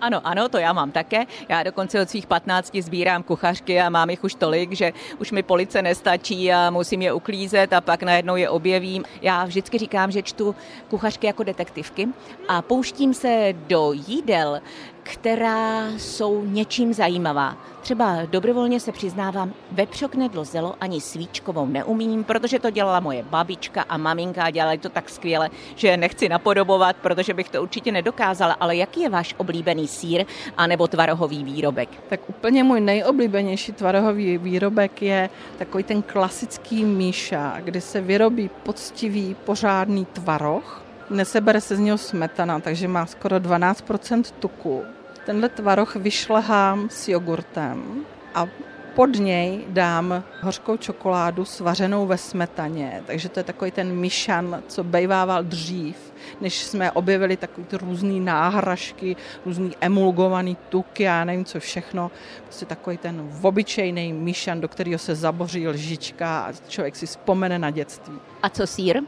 Ano, 0.00 0.20
ano, 0.24 0.48
to 0.48 0.58
já 0.58 0.72
mám 0.72 0.90
také. 0.90 1.24
Já 1.48 1.62
dokonce 1.62 2.02
od 2.02 2.10
svých 2.10 2.26
15 2.26 2.76
sbírám 2.76 3.22
kuchařky 3.22 3.80
a 3.80 3.88
mám 3.88 4.10
jich 4.10 4.24
už 4.24 4.34
tolik, 4.34 4.72
že 4.72 4.92
už 5.18 5.32
mi 5.32 5.42
police 5.42 5.82
nestačí 5.82 6.52
a 6.52 6.70
musím 6.70 7.02
je 7.02 7.12
uklízet 7.12 7.72
a 7.72 7.80
pak 7.80 8.02
najednou 8.02 8.36
je 8.36 8.50
objevím. 8.50 9.04
Já 9.22 9.44
vždycky 9.44 9.78
říkám, 9.78 10.10
že 10.10 10.22
čtu 10.22 10.54
kuchařky 10.88 11.26
jako 11.26 11.42
detektivky 11.42 12.08
a 12.48 12.62
pouštím 12.62 13.14
se 13.14 13.54
do 13.66 13.92
jídel, 13.92 14.60
která 15.04 15.88
jsou 15.96 16.44
něčím 16.44 16.94
zajímavá. 16.94 17.56
Třeba 17.80 18.18
dobrovolně 18.24 18.80
se 18.80 18.92
přiznávám, 18.92 19.52
vepřok 19.72 20.14
nedlozelo 20.14 20.74
ani 20.80 21.00
svíčkovou 21.00 21.66
neumím, 21.66 22.24
protože 22.24 22.58
to 22.58 22.70
dělala 22.70 23.00
moje 23.00 23.22
babička 23.22 23.84
a 23.88 23.96
maminka 23.96 24.42
a 24.42 24.50
dělali 24.50 24.78
to 24.78 24.88
tak 24.88 25.08
skvěle, 25.08 25.50
že 25.74 25.88
je 25.88 25.96
nechci 25.96 26.28
napodobovat, 26.28 26.96
protože 26.96 27.34
bych 27.34 27.48
to 27.48 27.62
určitě 27.62 27.92
nedokázala. 27.92 28.56
Ale 28.60 28.76
jaký 28.76 29.00
je 29.00 29.08
váš 29.08 29.34
oblíbený 29.38 29.88
sír 29.88 30.24
anebo 30.56 30.88
tvarohový 30.88 31.44
výrobek? 31.44 31.88
Tak 32.08 32.20
úplně 32.28 32.64
můj 32.64 32.80
nejoblíbenější 32.80 33.72
tvarohový 33.72 34.38
výrobek 34.38 35.02
je 35.02 35.30
takový 35.58 35.84
ten 35.84 36.02
klasický 36.02 36.84
míša, 36.84 37.60
kde 37.60 37.80
se 37.80 38.00
vyrobí 38.00 38.50
poctivý 38.62 39.36
pořádný 39.44 40.04
tvaroh, 40.04 40.83
Nesebere 41.10 41.60
se 41.60 41.76
z 41.76 41.78
něho 41.78 41.98
smetana, 41.98 42.60
takže 42.60 42.88
má 42.88 43.06
skoro 43.06 43.36
12% 43.36 44.22
tuku. 44.38 44.82
Tenhle 45.26 45.48
tvaroh 45.48 45.96
vyšlehám 45.96 46.88
s 46.90 47.08
jogurtem 47.08 48.04
a 48.34 48.46
pod 48.94 49.18
něj 49.18 49.64
dám 49.68 50.24
hořkou 50.40 50.76
čokoládu 50.76 51.44
svařenou 51.44 52.06
ve 52.06 52.18
smetaně, 52.18 53.02
takže 53.06 53.28
to 53.28 53.40
je 53.40 53.44
takový 53.44 53.70
ten 53.70 53.96
myšan, 53.96 54.62
co 54.68 54.84
bejvával 54.84 55.44
dřív, 55.44 55.96
než 56.40 56.62
jsme 56.62 56.92
objevili 56.92 57.36
takový 57.36 57.66
ty 57.66 57.76
různý 57.76 58.20
náhražky, 58.20 59.16
různý 59.46 59.72
emulgovaný 59.80 60.56
tuky, 60.68 61.02
já 61.02 61.24
nevím 61.24 61.44
co 61.44 61.60
všechno. 61.60 62.10
Prostě 62.44 62.66
takový 62.66 62.96
ten 62.96 63.30
obyčejný 63.42 64.12
myšan, 64.12 64.60
do 64.60 64.68
kterého 64.68 64.98
se 64.98 65.14
zaboří 65.14 65.68
lžička 65.68 66.40
a 66.40 66.52
člověk 66.68 66.96
si 66.96 67.06
vzpomene 67.06 67.58
na 67.58 67.70
dětství. 67.70 68.18
A 68.42 68.48
co 68.48 68.66
sír? 68.66 69.02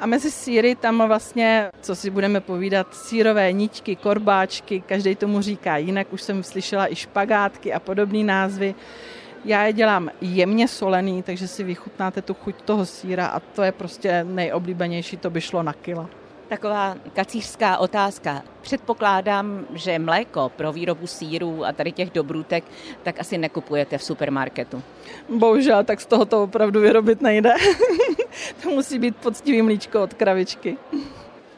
A 0.00 0.06
mezi 0.06 0.30
síry 0.30 0.74
tam 0.74 1.02
vlastně, 1.06 1.70
co 1.80 1.96
si 1.96 2.10
budeme 2.10 2.40
povídat, 2.40 2.94
sírové 2.94 3.52
ničky, 3.52 3.96
korbáčky, 3.96 4.80
každý 4.80 5.16
tomu 5.16 5.40
říká 5.40 5.76
jinak, 5.76 6.12
už 6.12 6.22
jsem 6.22 6.42
slyšela 6.42 6.92
i 6.92 6.96
špagátky 6.96 7.72
a 7.72 7.80
podobné 7.80 8.24
názvy. 8.24 8.74
Já 9.44 9.64
je 9.64 9.72
dělám 9.72 10.10
jemně 10.20 10.68
solený, 10.68 11.22
takže 11.22 11.48
si 11.48 11.64
vychutnáte 11.64 12.22
tu 12.22 12.34
chuť 12.34 12.62
toho 12.62 12.86
síra 12.86 13.26
a 13.26 13.40
to 13.40 13.62
je 13.62 13.72
prostě 13.72 14.24
nejoblíbenější, 14.24 15.16
to 15.16 15.30
by 15.30 15.40
šlo 15.40 15.62
na 15.62 15.72
kila. 15.72 16.10
Taková 16.48 16.96
kacířská 17.12 17.78
otázka. 17.78 18.42
Předpokládám, 18.60 19.66
že 19.74 19.98
mléko 19.98 20.52
pro 20.56 20.72
výrobu 20.72 21.06
sírů 21.06 21.64
a 21.64 21.72
tady 21.72 21.92
těch 21.92 22.10
dobrůtek 22.10 22.64
tak 23.02 23.20
asi 23.20 23.38
nekupujete 23.38 23.98
v 23.98 24.02
supermarketu. 24.02 24.82
Bohužel, 25.28 25.84
tak 25.84 26.00
z 26.00 26.06
toho 26.06 26.24
to 26.24 26.42
opravdu 26.42 26.80
vyrobit 26.80 27.20
nejde. 27.20 27.54
to 28.62 28.70
musí 28.70 28.98
být 28.98 29.16
poctivý 29.16 29.62
mlíčko 29.62 30.02
od 30.02 30.14
kravičky. 30.14 30.76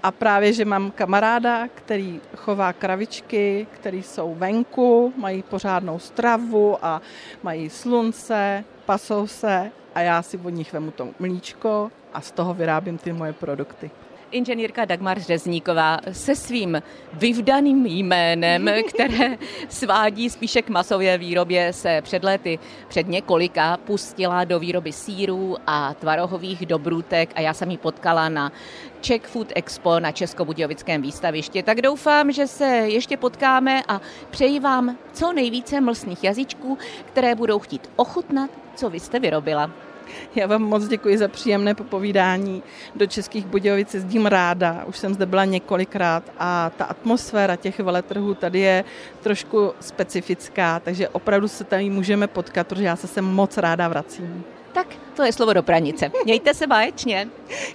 A 0.02 0.10
právě, 0.10 0.52
že 0.52 0.64
mám 0.64 0.90
kamaráda, 0.90 1.68
který 1.74 2.20
chová 2.36 2.72
kravičky, 2.72 3.66
který 3.70 4.02
jsou 4.02 4.34
venku, 4.34 5.12
mají 5.16 5.42
pořádnou 5.42 5.98
stravu 5.98 6.84
a 6.84 7.02
mají 7.42 7.70
slunce, 7.70 8.64
pasou 8.86 9.26
se 9.26 9.70
a 9.94 10.00
já 10.00 10.22
si 10.22 10.38
od 10.38 10.50
nich 10.50 10.72
vemu 10.72 10.90
to 10.90 11.08
mlíčko 11.18 11.90
a 12.14 12.20
z 12.20 12.30
toho 12.30 12.54
vyrábím 12.54 12.98
ty 12.98 13.12
moje 13.12 13.32
produkty 13.32 13.90
inženýrka 14.30 14.84
Dagmar 14.84 15.20
Řezníková 15.20 15.98
se 16.12 16.36
svým 16.36 16.82
vyvdaným 17.12 17.86
jménem, 17.86 18.70
které 18.88 19.38
svádí 19.68 20.30
spíše 20.30 20.62
k 20.62 20.68
masové 20.68 21.18
výrobě, 21.18 21.72
se 21.72 22.02
před 22.02 22.24
lety, 22.24 22.58
před 22.88 23.08
několika, 23.08 23.76
pustila 23.76 24.44
do 24.44 24.58
výroby 24.58 24.92
sírů 24.92 25.56
a 25.66 25.94
tvarohových 25.94 26.66
dobrůtek 26.66 27.30
a 27.34 27.40
já 27.40 27.54
jsem 27.54 27.70
ji 27.70 27.78
potkala 27.78 28.28
na 28.28 28.52
Czech 29.00 29.22
Food 29.22 29.52
Expo 29.54 30.00
na 30.00 30.12
Českobudějovickém 30.12 31.02
výstavišti. 31.02 31.62
Tak 31.62 31.80
doufám, 31.80 32.32
že 32.32 32.46
se 32.46 32.66
ještě 32.66 33.16
potkáme 33.16 33.82
a 33.88 34.00
přeji 34.30 34.60
vám 34.60 34.98
co 35.12 35.32
nejvíce 35.32 35.80
mlsných 35.80 36.24
jazyčků, 36.24 36.78
které 37.04 37.34
budou 37.34 37.58
chtít 37.58 37.90
ochutnat, 37.96 38.50
co 38.74 38.90
vy 38.90 39.00
jste 39.00 39.20
vyrobila. 39.20 39.87
Já 40.34 40.46
vám 40.46 40.62
moc 40.62 40.88
děkuji 40.88 41.18
za 41.18 41.28
příjemné 41.28 41.74
popovídání. 41.74 42.62
Do 42.94 43.06
Českých 43.06 43.46
Budějovic 43.46 43.94
jezdím 43.94 44.26
ráda, 44.26 44.84
už 44.86 44.98
jsem 44.98 45.14
zde 45.14 45.26
byla 45.26 45.44
několikrát 45.44 46.22
a 46.38 46.70
ta 46.76 46.84
atmosféra 46.84 47.56
těch 47.56 47.80
veletrhů 47.80 48.34
tady 48.34 48.58
je 48.58 48.84
trošku 49.22 49.72
specifická, 49.80 50.80
takže 50.80 51.08
opravdu 51.08 51.48
se 51.48 51.64
tady 51.64 51.90
můžeme 51.90 52.26
potkat, 52.26 52.66
protože 52.66 52.84
já 52.84 52.96
se 52.96 53.06
sem 53.06 53.24
moc 53.24 53.56
ráda 53.56 53.88
vracím. 53.88 54.44
Tak 54.72 54.86
to 55.14 55.22
je 55.22 55.32
slovo 55.32 55.52
do 55.52 55.62
pranice. 55.62 56.10
Mějte 56.24 56.54
se 56.54 56.66
báječně. 56.66 57.28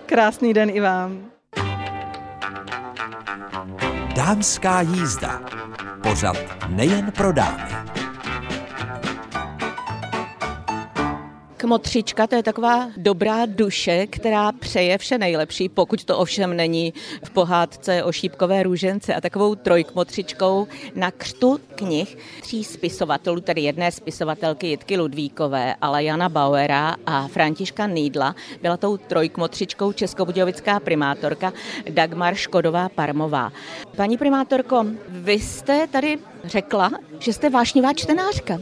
Krásný 0.06 0.54
den 0.54 0.70
i 0.70 0.80
vám. 0.80 1.26
Dámská 4.16 4.82
jízda. 4.82 5.42
Pořad 6.04 6.38
nejen 6.70 7.12
pro 7.12 7.32
dámy. 7.32 7.93
Kmotřička 11.64 12.28
to 12.28 12.36
je 12.36 12.44
taková 12.44 12.90
dobrá 12.98 13.46
duše, 13.46 14.08
která 14.08 14.52
přeje 14.52 14.98
vše 14.98 15.18
nejlepší, 15.18 15.70
pokud 15.70 16.04
to 16.04 16.18
ovšem 16.18 16.58
není 16.58 16.94
v 17.24 17.30
pohádce 17.30 18.04
o 18.04 18.12
šípkové 18.12 18.64
růžence 18.64 19.16
a 19.16 19.22
takovou 19.22 19.56
trojkmotřičkou 19.56 20.68
na 20.96 21.12
křtu 21.12 21.60
knih 21.76 22.18
tří 22.42 22.64
spisovatelů, 22.64 23.42
tedy 23.42 23.62
jedné 23.62 23.92
spisovatelky 23.92 24.68
Jitky 24.68 24.98
Ludvíkové, 24.98 25.76
ale 25.82 26.04
Jana 26.04 26.30
Bauera 26.30 26.96
a 27.06 27.28
Františka 27.28 27.88
Nýdla, 27.88 28.36
byla 28.62 28.78
tou 28.78 28.98
trojkmotřičkou 28.98 29.92
českobudějovická 29.92 30.80
primátorka 30.80 31.54
Dagmar 31.90 32.36
Škodová 32.36 32.90
Parmová. 32.90 33.52
Paní 33.96 34.18
primátorko, 34.18 34.86
vy 35.10 35.34
jste 35.34 35.88
tady 35.88 36.20
řekla, 36.44 36.92
že 37.20 37.34
jste 37.34 37.50
vášnivá 37.50 37.94
čtenářka. 37.94 38.60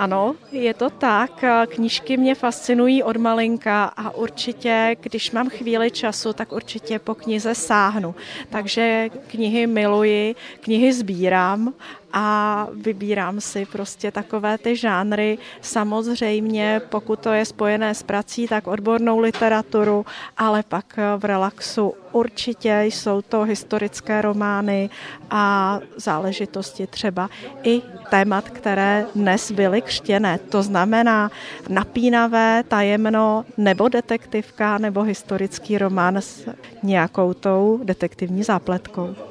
Ano, 0.00 0.34
je 0.52 0.74
to 0.74 0.90
tak. 0.90 1.44
Knížky 1.66 2.16
mě 2.16 2.34
fascinují 2.34 3.02
od 3.02 3.16
malinka 3.16 3.84
a 3.84 4.10
určitě, 4.10 4.96
když 5.00 5.30
mám 5.30 5.48
chvíli 5.48 5.90
času, 5.90 6.32
tak 6.32 6.52
určitě 6.52 6.98
po 6.98 7.14
knize 7.14 7.54
sáhnu. 7.54 8.14
Takže 8.50 9.08
knihy 9.26 9.66
miluji, 9.66 10.34
knihy 10.60 10.92
sbírám 10.92 11.74
a 12.12 12.66
vybírám 12.72 13.40
si 13.40 13.66
prostě 13.66 14.10
takové 14.10 14.58
ty 14.58 14.76
žánry. 14.76 15.38
Samozřejmě, 15.60 16.80
pokud 16.88 17.20
to 17.20 17.32
je 17.32 17.44
spojené 17.44 17.94
s 17.94 18.02
prací, 18.02 18.48
tak 18.48 18.66
odbornou 18.66 19.18
literaturu, 19.18 20.06
ale 20.36 20.62
pak 20.62 20.98
v 21.16 21.24
relaxu 21.24 21.94
určitě 22.12 22.82
jsou 22.82 23.22
to 23.22 23.42
historické 23.42 24.22
romány 24.22 24.90
a 25.30 25.78
záležitosti 25.96 26.86
třeba 26.86 27.28
i 27.62 27.82
témat, 28.10 28.50
které 28.50 29.06
dnes 29.14 29.52
byly 29.52 29.82
křtěné. 29.82 30.38
To 30.38 30.62
znamená 30.62 31.30
napínavé, 31.68 32.64
tajemno 32.68 33.44
nebo 33.56 33.88
detektivka 33.88 34.78
nebo 34.78 35.02
historický 35.02 35.78
román 35.78 36.16
s 36.16 36.48
nějakou 36.82 37.34
tou 37.34 37.80
detektivní 37.84 38.42
zápletkou. 38.42 39.29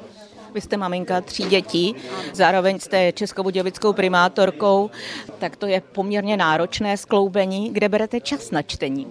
Vy 0.54 0.60
jste 0.60 0.76
maminka 0.76 1.20
tří 1.20 1.44
dětí, 1.44 1.94
zároveň 2.32 2.78
jste 2.78 3.12
českobudějovickou 3.12 3.92
primátorkou, 3.92 4.90
tak 5.38 5.56
to 5.56 5.66
je 5.66 5.82
poměrně 5.92 6.36
náročné 6.36 6.96
skloubení. 6.96 7.70
Kde 7.72 7.88
berete 7.88 8.20
čas 8.20 8.50
na 8.50 8.62
čtení? 8.62 9.06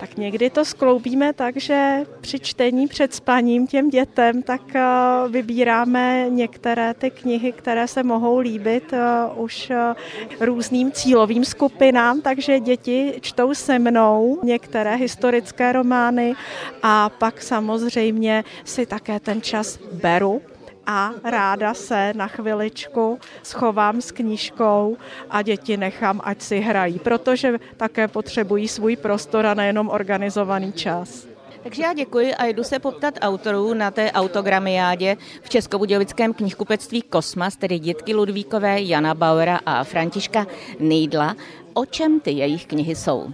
tak 0.00 0.16
někdy 0.16 0.50
to 0.50 0.64
skloubíme 0.64 1.32
tak, 1.32 1.56
že 1.56 2.04
při 2.20 2.38
čtení 2.38 2.86
před 2.86 3.14
spaním 3.14 3.66
těm 3.66 3.88
dětem, 3.90 4.42
tak 4.42 4.60
eh, 4.74 4.82
vybíráme 5.28 6.26
některé 6.28 6.94
ty 6.94 7.10
knihy, 7.10 7.52
které 7.52 7.88
se 7.88 8.02
mohou 8.02 8.38
líbit 8.38 8.92
eh, 8.92 9.00
už 9.34 9.70
eh, 9.70 9.94
různým 10.40 10.92
cílovým 10.92 11.44
skupinám, 11.44 12.20
takže 12.20 12.60
děti 12.60 13.14
čtou 13.20 13.54
se 13.54 13.78
mnou 13.78 14.40
některé 14.42 14.96
historické 14.96 15.72
romány 15.72 16.34
a 16.82 17.08
pak 17.08 17.42
samozřejmě 17.42 18.44
si 18.64 18.86
také 18.86 19.20
ten 19.20 19.42
čas 19.42 19.78
beru 19.92 20.42
a 20.86 21.10
ráda 21.24 21.74
se 21.74 22.12
na 22.16 22.28
chviličku 22.28 23.18
schovám 23.42 24.00
s 24.00 24.12
knížkou 24.12 24.96
a 25.30 25.42
děti 25.42 25.76
nechám, 25.76 26.20
ať 26.24 26.42
si 26.42 26.60
hrají, 26.60 26.98
protože 26.98 27.58
také 27.76 28.08
potřebují 28.08 28.68
svůj 28.68 28.96
prostor 28.96 29.46
a 29.46 29.54
nejenom 29.54 29.88
organizovaný 29.88 30.72
čas. 30.72 31.26
Takže 31.62 31.82
já 31.82 31.92
děkuji 31.92 32.34
a 32.34 32.46
jdu 32.46 32.64
se 32.64 32.78
poptat 32.78 33.14
autorů 33.20 33.74
na 33.74 33.90
té 33.90 34.12
autogramiádě 34.12 35.16
v 35.42 35.48
Českobudějovickém 35.48 36.34
knihkupectví 36.34 37.02
Kosmas, 37.02 37.56
tedy 37.56 37.78
dětky 37.78 38.14
Ludvíkové, 38.14 38.82
Jana 38.82 39.14
Bauera 39.14 39.60
a 39.66 39.84
Františka 39.84 40.46
Nejdla. 40.78 41.36
O 41.74 41.86
čem 41.86 42.20
ty 42.20 42.30
jejich 42.30 42.66
knihy 42.66 42.96
jsou? 42.96 43.32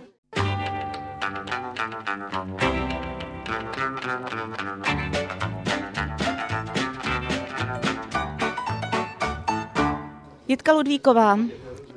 Jitka 10.49 10.73
Ludvíková, 10.73 11.39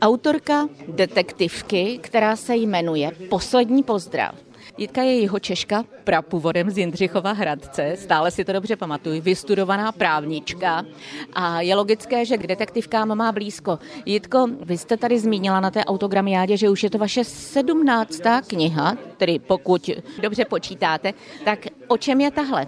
autorka 0.01 0.68
detektivky, 0.88 2.00
která 2.01 2.36
se 2.36 2.56
jmenuje 2.56 3.12
Poslední 3.29 3.84
pozdrav. 3.84 4.36
Jitka 4.77 5.01
je 5.01 5.20
jeho 5.20 5.39
Češka, 5.39 5.84
prapůvodem 6.10 6.70
z 6.70 6.78
Jindřichova 6.78 7.32
Hradce, 7.32 7.94
stále 7.96 8.32
si 8.32 8.46
to 8.46 8.54
dobře 8.54 8.75
pamatuju, 8.75 9.22
vystudovaná 9.22 9.92
právnička 9.92 10.86
a 11.34 11.62
je 11.62 11.75
logické, 11.75 12.25
že 12.25 12.38
k 12.38 12.48
detektivkám 12.48 13.18
má 13.18 13.32
blízko. 13.32 13.80
Jitko, 14.06 14.48
vy 14.62 14.78
jste 14.78 14.98
tady 14.98 15.20
zmínila 15.20 15.60
na 15.60 15.72
té 15.72 15.86
autogramiádě, 15.86 16.58
že 16.58 16.70
už 16.70 16.84
je 16.84 16.89
to 16.89 16.98
vaše 16.98 17.24
sedmnáctá 17.24 18.42
kniha, 18.42 18.98
tedy 19.18 19.39
pokud 19.39 19.89
dobře 20.22 20.46
počítáte, 20.46 21.13
tak 21.46 21.60
o 21.88 21.98
čem 21.98 22.22
je 22.22 22.32
tahle? 22.32 22.68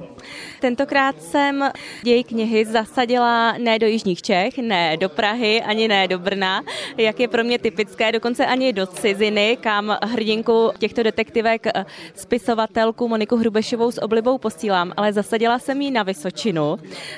Tentokrát 0.59 1.21
jsem 1.21 1.69
děj 2.03 2.23
knihy 2.23 2.65
zasadila 2.65 3.57
ne 3.57 3.79
do 3.79 3.87
Jižních 3.87 4.21
Čech, 4.21 4.57
ne 4.57 4.97
do 4.97 5.09
Prahy, 5.09 5.61
ani 5.61 5.87
ne 5.87 6.07
do 6.07 6.19
Brna, 6.19 6.61
jak 6.97 7.19
je 7.19 7.27
pro 7.27 7.43
mě 7.43 7.59
typické, 7.59 8.11
dokonce 8.11 8.45
ani 8.45 8.73
do 8.73 8.87
ciziny, 8.87 9.57
kam 9.61 9.97
hrdinku 10.03 10.71
těchto 10.77 11.03
detektivek 11.03 11.67
spisovatelku 12.15 13.07
Moniku 13.07 13.30
Hrubešovou 13.37 13.91
s 13.91 14.01
oblibou 14.01 14.37
posílám, 14.37 14.93
ale 14.97 15.13
zasadila 15.13 15.59
jsem 15.59 15.81
ji 15.81 15.91
na 15.91 16.03
Vysočinu. 16.03 16.77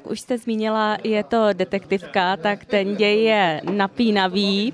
Už 0.10 0.20
jste 0.20 0.38
zmínila, 0.38 0.98
je 1.04 1.24
to 1.24 1.48
detektivka, 1.54 2.38
tak 2.38 2.66
ten 2.66 2.96
děj 2.96 3.24
je 3.24 3.62
napínavý 3.72 4.74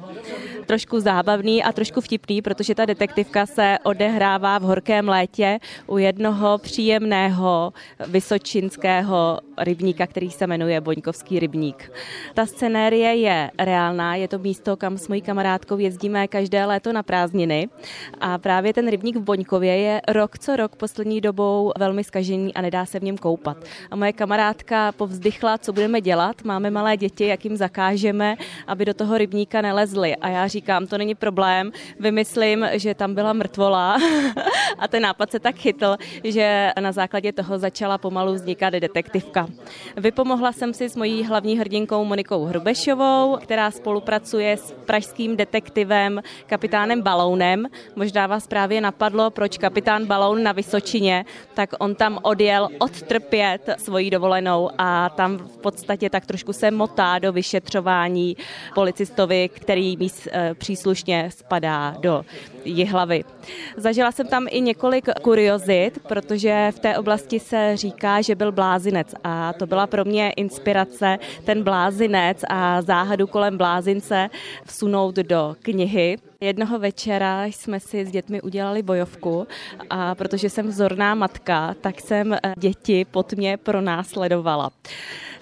trošku 0.69 0.99
zábavný 0.99 1.63
a 1.63 1.71
trošku 1.71 2.01
vtipný, 2.01 2.41
protože 2.41 2.75
ta 2.75 2.85
detektivka 2.85 3.45
se 3.45 3.77
odehrává 3.83 4.59
v 4.59 4.61
horkém 4.61 5.09
létě 5.09 5.59
u 5.87 5.97
jednoho 5.97 6.57
příjemného 6.57 7.73
vysočinského 8.07 9.39
rybníka, 9.57 10.07
který 10.07 10.31
se 10.31 10.47
jmenuje 10.47 10.81
Boňkovský 10.81 11.39
rybník. 11.39 11.91
Ta 12.33 12.45
scenérie 12.45 13.15
je 13.15 13.51
reálná, 13.59 14.15
je 14.15 14.27
to 14.27 14.39
místo, 14.39 14.77
kam 14.77 14.97
s 14.97 15.07
mojí 15.07 15.21
kamarádkou 15.21 15.77
jezdíme 15.77 16.27
každé 16.27 16.65
léto 16.65 16.93
na 16.93 17.03
prázdniny 17.03 17.69
a 18.21 18.37
právě 18.37 18.73
ten 18.73 18.89
rybník 18.89 19.15
v 19.15 19.23
Boňkově 19.23 19.77
je 19.77 20.01
rok 20.07 20.39
co 20.39 20.55
rok 20.55 20.75
poslední 20.75 21.21
dobou 21.21 21.71
velmi 21.77 22.03
skažený 22.03 22.53
a 22.53 22.61
nedá 22.61 22.85
se 22.85 22.99
v 22.99 23.03
něm 23.03 23.17
koupat. 23.17 23.57
A 23.91 23.95
moje 23.95 24.13
kamarádka 24.13 24.91
povzdychla, 24.91 25.57
co 25.57 25.73
budeme 25.73 26.01
dělat, 26.01 26.43
máme 26.43 26.69
malé 26.69 26.97
děti, 26.97 27.25
jak 27.25 27.45
jim 27.45 27.57
zakážeme, 27.57 28.35
aby 28.67 28.85
do 28.85 28.93
toho 28.93 29.17
rybníka 29.17 29.61
nelezli. 29.61 30.15
A 30.15 30.29
já 30.29 30.47
říkám, 30.47 30.58
to 30.89 30.97
není 30.97 31.15
problém, 31.15 31.71
vymyslím, 31.99 32.65
že 32.71 32.93
tam 32.93 33.15
byla 33.15 33.33
mrtvola 33.33 33.97
a 34.79 34.87
ten 34.87 35.03
nápad 35.03 35.31
se 35.31 35.39
tak 35.39 35.55
chytl, 35.55 35.97
že 36.23 36.71
na 36.79 36.91
základě 36.91 37.33
toho 37.33 37.57
začala 37.57 37.97
pomalu 37.97 38.33
vznikat 38.33 38.69
detektivka. 38.69 39.47
Vypomohla 39.97 40.51
jsem 40.51 40.73
si 40.73 40.89
s 40.89 40.95
mojí 40.95 41.23
hlavní 41.23 41.59
hrdinkou 41.59 42.05
Monikou 42.05 42.45
Hrubešovou, 42.45 43.37
která 43.41 43.71
spolupracuje 43.71 44.57
s 44.57 44.71
pražským 44.85 45.37
detektivem 45.37 46.21
kapitánem 46.45 47.01
Balounem. 47.01 47.65
Možná 47.95 48.27
vás 48.27 48.47
právě 48.47 48.81
napadlo, 48.81 49.29
proč 49.29 49.57
kapitán 49.57 50.05
Baloun 50.05 50.43
na 50.43 50.51
Vysočině, 50.51 51.25
tak 51.53 51.69
on 51.79 51.95
tam 51.95 52.19
odjel 52.21 52.69
odtrpět 52.79 53.69
svoji 53.77 54.09
dovolenou 54.09 54.69
a 54.77 55.09
tam 55.09 55.37
v 55.37 55.57
podstatě 55.57 56.09
tak 56.09 56.25
trošku 56.25 56.53
se 56.53 56.71
motá 56.71 57.19
do 57.19 57.31
vyšetřování 57.31 58.37
policistovi, 58.75 59.49
který 59.49 59.97
míst 59.97 60.27
příslušně 60.53 61.29
spadá 61.33 61.95
do 61.99 62.25
Jihlavy. 62.65 63.23
Zažila 63.77 64.11
jsem 64.11 64.27
tam 64.27 64.47
i 64.49 64.61
několik 64.61 65.09
kuriozit, 65.21 65.99
protože 66.07 66.71
v 66.75 66.79
té 66.79 66.97
oblasti 66.97 67.39
se 67.39 67.77
říká, 67.77 68.21
že 68.21 68.35
byl 68.35 68.51
blázinec 68.51 69.15
a 69.23 69.53
to 69.53 69.67
byla 69.67 69.87
pro 69.87 70.05
mě 70.05 70.31
inspirace 70.31 71.19
ten 71.45 71.63
blázinec 71.63 72.41
a 72.49 72.81
záhadu 72.81 73.27
kolem 73.27 73.57
blázince 73.57 74.29
vsunout 74.65 75.15
do 75.15 75.55
knihy. 75.61 76.17
Jednoho 76.41 76.79
večera 76.79 77.45
jsme 77.45 77.79
si 77.79 78.05
s 78.05 78.11
dětmi 78.11 78.41
udělali 78.41 78.83
bojovku 78.83 79.47
a 79.89 80.15
protože 80.15 80.49
jsem 80.49 80.67
vzorná 80.67 81.15
matka, 81.15 81.75
tak 81.81 82.01
jsem 82.01 82.37
děti 82.57 83.05
pod 83.05 83.33
mě 83.33 83.57
pronásledovala. 83.57 84.71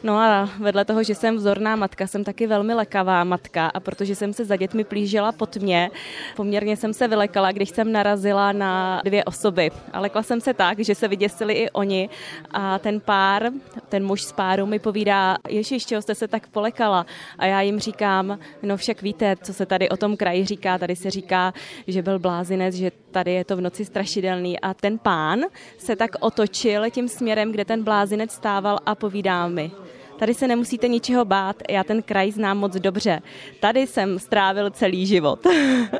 No 0.03 0.17
a 0.17 0.49
vedle 0.59 0.85
toho, 0.85 1.03
že 1.03 1.15
jsem 1.15 1.35
vzorná 1.35 1.75
matka, 1.75 2.07
jsem 2.07 2.23
taky 2.23 2.47
velmi 2.47 2.73
lekavá 2.73 3.23
matka 3.23 3.67
a 3.67 3.79
protože 3.79 4.15
jsem 4.15 4.33
se 4.33 4.45
za 4.45 4.55
dětmi 4.55 4.83
plížila 4.83 5.31
pod 5.31 5.55
mě, 5.57 5.91
poměrně 6.35 6.77
jsem 6.77 6.93
se 6.93 7.07
vylekala, 7.07 7.51
když 7.51 7.69
jsem 7.69 7.91
narazila 7.91 8.51
na 8.51 9.01
dvě 9.05 9.23
osoby. 9.23 9.71
A 9.93 9.99
lekla 9.99 10.23
jsem 10.23 10.41
se 10.41 10.53
tak, 10.53 10.79
že 10.79 10.95
se 10.95 11.07
vyděsili 11.07 11.53
i 11.53 11.69
oni 11.69 12.09
a 12.51 12.79
ten 12.79 12.99
pár, 12.99 13.49
ten 13.89 14.05
muž 14.05 14.23
z 14.23 14.31
páru 14.31 14.65
mi 14.65 14.79
povídá, 14.79 15.37
ježiš, 15.49 15.85
čeho 15.85 16.01
jste 16.01 16.15
se 16.15 16.27
tak 16.27 16.47
polekala? 16.47 17.05
A 17.37 17.45
já 17.45 17.61
jim 17.61 17.79
říkám, 17.79 18.39
no 18.63 18.77
však 18.77 19.01
víte, 19.01 19.35
co 19.43 19.53
se 19.53 19.65
tady 19.65 19.89
o 19.89 19.97
tom 19.97 20.17
kraji 20.17 20.45
říká, 20.45 20.77
tady 20.87 20.95
se 20.95 21.11
říká, 21.11 21.53
že 21.87 22.01
byl 22.01 22.19
blázinec, 22.19 22.75
že 22.75 22.91
tady 23.11 23.31
je 23.31 23.45
to 23.45 23.55
v 23.55 23.61
noci 23.61 23.85
strašidelný 23.85 24.59
a 24.59 24.73
ten 24.73 24.97
pán 24.97 25.39
se 25.77 25.95
tak 25.95 26.11
otočil 26.19 26.89
tím 26.89 27.07
směrem, 27.07 27.51
kde 27.51 27.65
ten 27.65 27.83
blázinec 27.83 28.31
stával 28.31 28.79
a 28.85 28.95
povídá 28.95 29.47
mi, 29.47 29.71
Tady 30.19 30.33
se 30.33 30.47
nemusíte 30.47 30.87
ničeho 30.87 31.25
bát, 31.25 31.55
já 31.69 31.83
ten 31.83 32.01
kraj 32.01 32.31
znám 32.31 32.57
moc 32.57 32.73
dobře. 32.73 33.21
Tady 33.59 33.87
jsem 33.87 34.19
strávil 34.19 34.69
celý 34.69 35.05
život. 35.05 35.39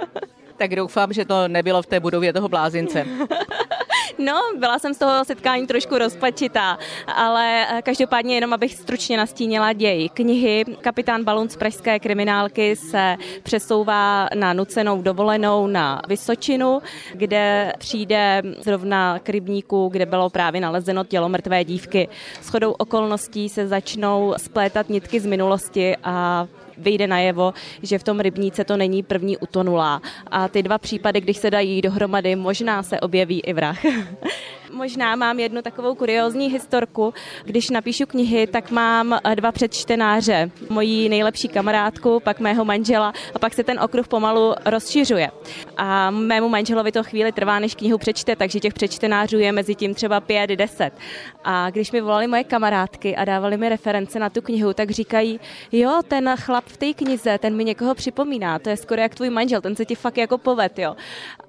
tak 0.58 0.76
doufám, 0.76 1.13
že 1.13 1.26
to 1.26 1.47
nebylo 1.47 1.82
v 1.82 1.86
té 1.86 2.00
budově 2.00 2.34
toho 2.34 2.50
blázince. 2.50 3.06
No, 4.17 4.34
byla 4.60 4.80
jsem 4.80 4.93
z 4.93 4.97
toho 4.97 5.25
setkání 5.25 5.67
trošku 5.67 5.97
rozpačitá, 5.97 6.77
ale 7.15 7.65
eh, 7.69 7.82
každopádně 7.82 8.36
jenom, 8.36 8.53
abych 8.53 8.75
stručně 8.75 9.17
nastínila 9.17 9.73
děj 9.73 10.10
knihy. 10.10 10.65
Kapitán 10.82 11.23
Balun 11.23 11.49
z 11.49 11.56
pražské 11.56 11.99
kriminálky 11.99 12.75
se 12.75 13.15
přesouvá 13.43 14.27
na 14.36 14.53
nucenou 14.53 15.01
dovolenou 15.01 15.67
na 15.67 16.01
Vysočinu, 16.08 16.82
kde 17.13 17.73
přijde 17.77 18.41
zrovna 18.60 19.19
k 19.19 19.30
rybníku, 19.30 19.89
kde 19.91 20.06
bylo 20.06 20.30
právě 20.30 20.62
nalezeno 20.62 21.03
tělo 21.03 21.30
mrtvé 21.30 21.63
dívky. 21.63 22.10
S 22.41 22.49
chodou 22.49 22.71
okolností 22.71 23.49
se 23.49 23.67
začnou 23.67 24.34
splétat 24.38 24.89
nitky 24.89 25.19
z 25.19 25.25
minulosti 25.25 25.95
a 26.03 26.47
vyjde 26.78 27.08
najevo, 27.08 27.54
že 27.82 28.00
v 28.00 28.04
tom 28.04 28.20
rybníce 28.20 28.63
to 28.63 28.78
není 28.78 29.04
první 29.04 29.38
utonulá. 29.38 30.02
A 30.28 30.48
ty 30.48 30.63
dva 30.63 30.78
případy, 30.78 31.22
když 31.22 31.38
se 31.38 31.52
dají 31.52 31.82
dohromady, 31.82 32.36
možná 32.36 32.84
se 32.84 33.00
objeví 33.00 33.42
i 33.42 33.54
vrah. 33.54 33.86
Možná 34.71 35.15
mám 35.15 35.39
jednu 35.39 35.62
takovou 35.62 35.95
kuriozní 35.95 36.51
historku. 36.51 37.13
Když 37.45 37.69
napíšu 37.69 38.06
knihy, 38.06 38.47
tak 38.47 38.71
mám 38.71 39.13
eh, 39.23 39.36
dva 39.36 39.51
předčtenáře. 39.51 40.51
Moji 40.69 41.10
nejlepší 41.10 41.47
kamarádku, 41.47 42.19
pak 42.19 42.39
mého 42.39 42.65
manžela 42.65 43.13
a 43.34 43.39
pak 43.39 43.53
se 43.53 43.63
ten 43.63 43.80
okruh 43.80 44.08
pomalu 44.08 44.53
rozšiřuje. 44.65 45.32
A 45.77 46.12
mému 46.12 46.49
manželovi 46.49 46.91
to 46.91 47.03
chvíli 47.03 47.32
trvá, 47.32 47.60
než 47.60 47.75
knihu 47.75 47.97
přečte, 47.97 48.36
takže 48.36 48.60
těch 48.60 48.73
předčtenářů 48.73 49.38
je 49.38 49.51
mezi 49.51 49.75
tím 49.75 49.93
třeba 49.93 50.19
pět, 50.19 50.49
deset. 50.49 50.91
A 51.43 51.69
když 51.69 51.91
mi 51.91 52.01
volali 52.01 52.27
moje 52.27 52.43
kamarádky 52.43 53.15
a 53.15 53.25
dávali 53.25 53.58
mi 53.58 53.69
reference 53.69 54.19
na 54.19 54.30
tu 54.30 54.41
knihu, 54.41 54.73
tak 54.73 54.91
říkají, 54.91 55.39
jo, 55.71 56.01
ten 56.08 56.36
chlap 56.38 56.65
v 56.65 56.77
té 56.77 56.93
knize, 56.93 57.38
ten 57.38 57.56
mi 57.56 57.63
někoho 57.63 57.95
připomíná, 57.95 58.60
to 58.60 58.69
je 58.69 58.77
skoro 58.77 59.01
jak 59.01 59.15
tvůj 59.15 59.30
manžel, 59.30 59.62
ten 59.62 59.75
se 59.75 59.86
ti 59.86 59.95
fakt 59.95 60.17
jako 60.17 60.38
poved, 60.38 60.80
jo. 60.80 60.95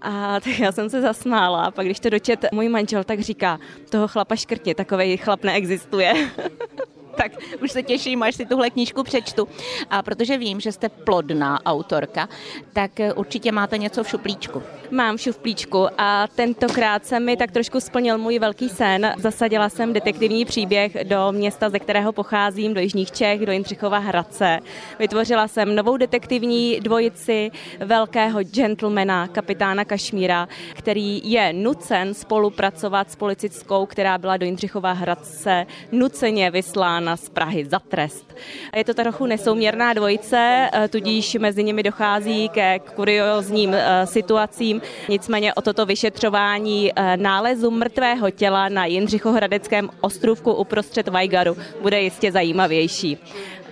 A 0.03 0.41
tak 0.45 0.59
já 0.59 0.73
jsem 0.73 0.91
se 0.91 1.01
zasmála. 1.01 1.65
A 1.65 1.71
pak 1.71 1.87
když 1.87 2.01
to 2.01 2.11
dočet 2.11 2.47
můj 2.53 2.69
manžel, 2.69 3.05
tak 3.09 3.21
říká, 3.21 3.59
toho 3.91 4.09
chlapa 4.09 4.37
škrtně, 4.37 4.75
takový 4.75 5.17
chlap 5.17 5.45
neexistuje. 5.45 6.31
tak 7.23 7.33
už 7.63 7.73
se 7.73 7.83
těším, 7.83 8.23
až 8.23 8.35
si 8.35 8.47
tuhle 8.47 8.71
knížku 8.71 9.03
přečtu. 9.03 9.49
A 9.91 10.03
protože 10.03 10.39
vím, 10.39 10.61
že 10.61 10.73
jste 10.73 10.89
plodná 10.89 11.59
autorka, 11.67 12.29
tak 12.73 12.91
určitě 13.15 13.53
máte 13.53 13.79
něco 13.79 14.05
v 14.05 14.09
šuplíčku. 14.09 14.63
Mám 14.91 15.17
v 15.17 15.21
šuplíčku 15.21 15.87
a 15.99 16.27
tentokrát 16.35 17.07
se 17.07 17.21
mi 17.21 17.37
tak 17.37 17.51
trošku 17.51 17.81
splnil 17.81 18.19
můj 18.19 18.39
velký 18.39 18.69
sen. 18.69 19.13
Zasadila 19.19 19.69
jsem 19.69 19.93
detektivní 19.93 20.45
příběh 20.45 20.97
do 21.05 21.33
města, 21.33 21.71
ze 21.71 21.79
kterého 21.79 22.13
pocházím, 22.13 22.75
do 22.75 22.81
Jižních 22.81 23.13
Čech, 23.13 23.47
do 23.47 23.53
Jindřichova 23.53 23.99
Hradce. 23.99 24.61
Vytvořila 24.99 25.49
jsem 25.49 25.77
novou 25.77 25.97
detektivní 25.97 26.81
dvojici 26.81 27.51
velkého 27.81 28.43
gentlemana, 28.43 29.29
kapitána 29.29 29.85
Kašmíra, 29.85 30.49
který 30.75 31.31
je 31.31 31.53
nucen 31.53 32.15
spolupracovat 32.15 33.11
s 33.11 33.17
policiskou, 33.17 33.87
která 33.87 34.19
byla 34.19 34.37
do 34.37 34.47
Jindřichova 34.47 34.93
Hradce 34.93 35.67
nuceně 35.93 36.51
vyslána 36.51 37.08
vydána 37.09 37.17
z 37.17 37.29
Prahy 37.29 37.65
za 37.65 37.79
trest. 37.79 38.35
Je 38.77 38.85
to 38.85 38.95
trochu 38.95 39.27
nesouměrná 39.27 39.93
dvojice, 39.93 40.71
eh, 40.73 40.89
tudíž 40.89 41.35
mezi 41.41 41.65
nimi 41.65 41.83
dochází 41.83 42.49
ke 42.49 42.79
kuriozním 42.79 43.75
eh, 43.75 44.07
situacím. 44.07 44.83
Nicméně 45.09 45.55
o 45.55 45.63
toto 45.63 45.87
vyšetřování 45.87 46.93
eh, 46.93 47.17
nálezu 47.17 47.71
mrtvého 47.71 48.31
těla 48.31 48.69
na 48.69 48.87
Jindřichohradeckém 48.87 49.91
ostrůvku 50.01 50.53
uprostřed 50.53 51.09
Vajgaru 51.09 51.57
bude 51.83 52.01
jistě 52.01 52.33
zajímavější. 52.33 53.19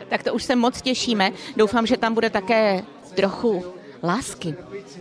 Tak 0.09 0.23
to 0.23 0.35
už 0.35 0.45
se 0.45 0.57
moc 0.57 0.83
těšíme. 0.83 1.33
Doufám, 1.57 1.87
že 1.87 1.97
tam 1.97 2.15
bude 2.15 2.31
také 2.31 2.83
trochu 3.15 3.76
lásky. 4.07 4.55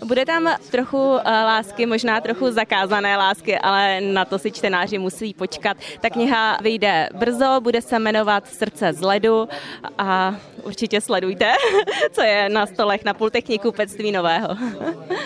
Bude 0.06 0.26
tam 0.26 0.50
trochu 0.72 1.18
eh, 1.18 1.30
lásky, 1.30 1.86
možná 1.86 2.22
trochu 2.22 2.52
zakázané 2.52 3.18
lásky, 3.18 3.58
ale 3.58 4.02
na 4.02 4.26
to 4.26 4.40
si 4.40 4.52
čtenáři 4.52 4.98
musí 4.98 5.34
počkat. 5.34 5.78
Ta 6.02 6.10
kniha 6.10 6.58
vyjde 6.62 7.10
brzo, 7.14 7.60
bude 7.62 7.82
se 7.82 8.00
jmenovat 8.00 8.48
Srdce 8.48 8.94
z 8.94 9.02
ledu 9.02 9.50
a 9.98 10.36
určitě 10.64 11.02
sledujte, 11.02 11.54
co 12.12 12.22
je 12.22 12.50
na 12.50 12.66
stolech 12.66 13.06
na 13.06 13.14
pultech 13.14 13.44
knihkupectví 13.44 14.12
nového. 14.12 14.50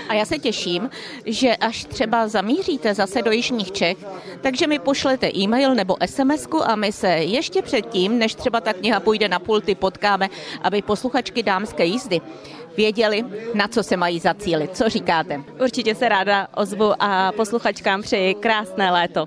A 0.10 0.13
já 0.13 0.26
se 0.26 0.38
těším, 0.38 0.89
že 1.26 1.56
až 1.56 1.86
třeba 1.86 2.28
zamíříte 2.28 2.94
zase 2.94 3.22
do 3.22 3.32
Jižních 3.32 3.72
Čech, 3.72 3.98
takže 4.42 4.68
mi 4.68 4.80
pošlete 4.80 5.32
e-mail 5.36 5.76
nebo 5.76 5.98
sms 6.06 6.48
a 6.63 6.76
my 6.76 6.92
se 6.92 7.08
ještě 7.10 7.62
předtím, 7.62 8.20
než 8.20 8.36
třeba 8.36 8.62
ta 8.62 8.74
kniha 8.74 9.00
půjde 9.00 9.30
na 9.30 9.39
pulty, 9.39 9.76
potkáme, 9.76 10.30
aby 10.62 10.82
posluchačky 10.82 11.44
dámské 11.44 11.86
jízdy 11.86 12.22
věděli, 12.77 13.25
na 13.53 13.67
co 13.67 13.84
se 13.84 13.97
mají 13.97 14.19
zacílit. 14.19 14.77
Co 14.77 14.89
říkáte? 14.89 15.43
Určitě 15.63 15.95
se 15.95 16.10
ráda 16.10 16.47
ozvu 16.55 16.93
a 16.99 17.32
posluchačkám 17.32 18.01
přeji 18.01 18.34
krásné 18.34 18.91
léto. 18.91 19.25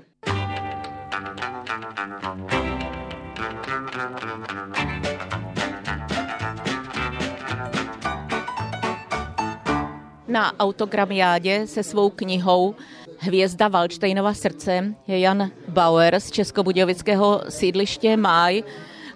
Na 10.27 10.59
autogramiádě 10.59 11.67
se 11.67 11.83
svou 11.83 12.09
knihou 12.09 12.75
Hvězda 13.19 13.67
Valčtejnova 13.67 14.33
srdce 14.33 14.95
je 15.07 15.19
Jan 15.19 15.51
Bauer 15.67 16.19
z 16.19 16.31
Českobudějovického 16.31 17.41
sídliště 17.49 18.17
Máj. 18.17 18.63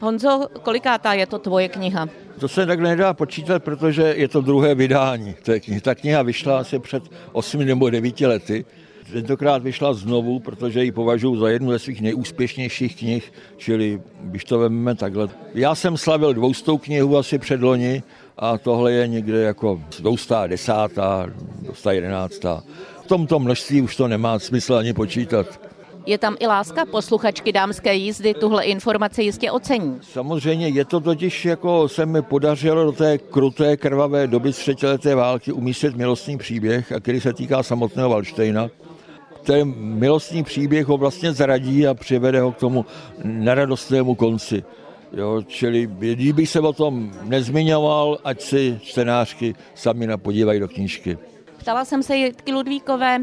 Honzo, 0.01 0.47
kolikátá 0.63 1.13
je 1.13 1.27
to 1.27 1.39
tvoje 1.39 1.69
kniha? 1.69 2.07
To 2.39 2.47
se 2.47 2.65
takhle 2.65 2.89
nedá 2.89 3.13
počítat, 3.13 3.63
protože 3.63 4.13
je 4.17 4.27
to 4.27 4.41
druhé 4.41 4.75
vydání 4.75 5.35
té 5.43 5.59
knihy. 5.59 5.81
Ta 5.81 5.95
kniha 5.95 6.21
vyšla 6.21 6.59
asi 6.59 6.79
před 6.79 7.03
8 7.31 7.65
nebo 7.65 7.89
9 7.89 8.21
lety. 8.21 8.65
Tentokrát 9.11 9.63
vyšla 9.63 9.93
znovu, 9.93 10.39
protože 10.39 10.83
ji 10.83 10.91
považuji 10.91 11.35
za 11.35 11.49
jednu 11.49 11.71
ze 11.71 11.79
svých 11.79 12.01
nejúspěšnějších 12.01 12.95
knih, 12.95 13.33
čili 13.57 14.01
když 14.21 14.43
to 14.43 14.59
vezmeme 14.59 14.95
takhle. 14.95 15.29
Já 15.53 15.75
jsem 15.75 15.97
slavil 15.97 16.33
dvoustou 16.33 16.77
knihu 16.77 17.17
asi 17.17 17.39
před 17.39 17.61
loni 17.61 18.03
a 18.37 18.57
tohle 18.57 18.91
je 18.93 19.07
někde 19.07 19.41
jako 19.41 19.81
210, 19.99 20.73
211. 21.61 22.45
V 23.03 23.07
tomto 23.07 23.39
množství 23.39 23.81
už 23.81 23.95
to 23.95 24.07
nemá 24.07 24.39
smysl 24.39 24.75
ani 24.75 24.93
počítat. 24.93 25.66
Je 26.07 26.17
tam 26.17 26.35
i 26.39 26.47
láska, 26.47 26.85
posluchačky 26.85 27.51
dámské 27.51 27.93
jízdy 27.93 28.33
tuhle 28.33 28.63
informaci 28.63 29.23
jistě 29.23 29.51
ocení. 29.51 29.99
Samozřejmě 30.01 30.67
je 30.67 30.85
to 30.85 30.99
totiž, 30.99 31.45
jako 31.45 31.87
se 31.87 32.05
mi 32.05 32.21
podařilo 32.21 32.83
do 32.83 32.91
té 32.91 33.17
kruté, 33.17 33.77
krvavé 33.77 34.27
doby 34.27 34.51
třetileté 34.51 35.15
války 35.15 35.51
umístit 35.51 35.95
milostný 35.95 36.37
příběh, 36.37 36.91
a 36.91 36.99
který 36.99 37.21
se 37.21 37.33
týká 37.33 37.63
samotného 37.63 38.09
Valštejna. 38.09 38.69
Ten 39.43 39.73
milostný 39.77 40.43
příběh 40.43 40.85
ho 40.85 40.97
vlastně 40.97 41.33
zradí 41.33 41.87
a 41.87 41.93
přivede 41.93 42.41
ho 42.41 42.51
k 42.51 42.57
tomu 42.57 42.85
neradostnému 43.23 44.15
konci. 44.15 44.63
Jo, 45.13 45.41
čili 45.47 45.87
kdybych 45.99 46.49
se 46.49 46.59
o 46.59 46.73
tom 46.73 47.11
nezmiňoval, 47.23 48.17
ať 48.23 48.41
si 48.41 48.79
čtenářky 48.83 49.55
sami 49.75 50.07
napodívají 50.07 50.59
do 50.59 50.67
knížky. 50.67 51.17
Ptala 51.57 51.85
jsem 51.85 52.03
se 52.03 52.15
Jitky 52.15 52.53
Ludvíkové, 52.53 53.19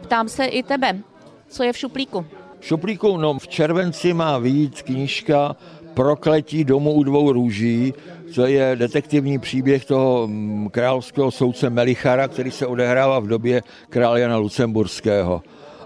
ptám 0.00 0.28
se 0.28 0.44
i 0.44 0.62
tebe. 0.62 1.02
Co 1.48 1.62
je 1.62 1.72
v 1.72 1.78
šuplíku? 1.78 2.26
V 2.60 2.66
šuplíku, 2.66 3.16
no 3.16 3.38
v 3.38 3.48
červenci 3.48 4.14
má 4.14 4.38
výjít 4.38 4.82
knížka 4.82 5.56
Prokletí 5.94 6.64
domu 6.64 6.92
u 6.92 7.02
dvou 7.02 7.32
růží, 7.32 7.94
to 8.34 8.46
je 8.46 8.76
detektivní 8.76 9.38
příběh 9.38 9.84
toho 9.84 10.26
mm, 10.26 10.68
královského 10.70 11.30
soudce 11.30 11.70
Melichara, 11.70 12.28
který 12.28 12.50
se 12.50 12.66
odehrává 12.66 13.18
v 13.18 13.26
době 13.26 13.62
krále 13.88 14.20
Jana 14.20 14.36
Lucemburského. 14.36 15.42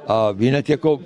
A 0.09 0.35
jinak 0.39 0.69
jako 0.69 1.01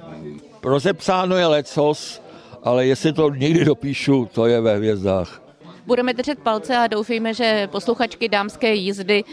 rozepsáno 0.62 1.37
je 1.37 1.47
lecos, 1.47 2.23
ale 2.62 2.87
jestli 2.87 3.12
to 3.12 3.31
někdy 3.31 3.64
dopíšu, 3.64 4.29
to 4.33 4.47
je 4.47 4.61
ve 4.61 4.77
hvězdách. 4.77 5.44
Budeme 5.87 6.12
držet 6.12 6.38
palce 6.38 6.77
a 6.77 6.87
doufejme, 6.87 7.35
že 7.35 7.68
posluchačky 7.73 8.29
dámské 8.29 8.75
jízdy 8.75 9.25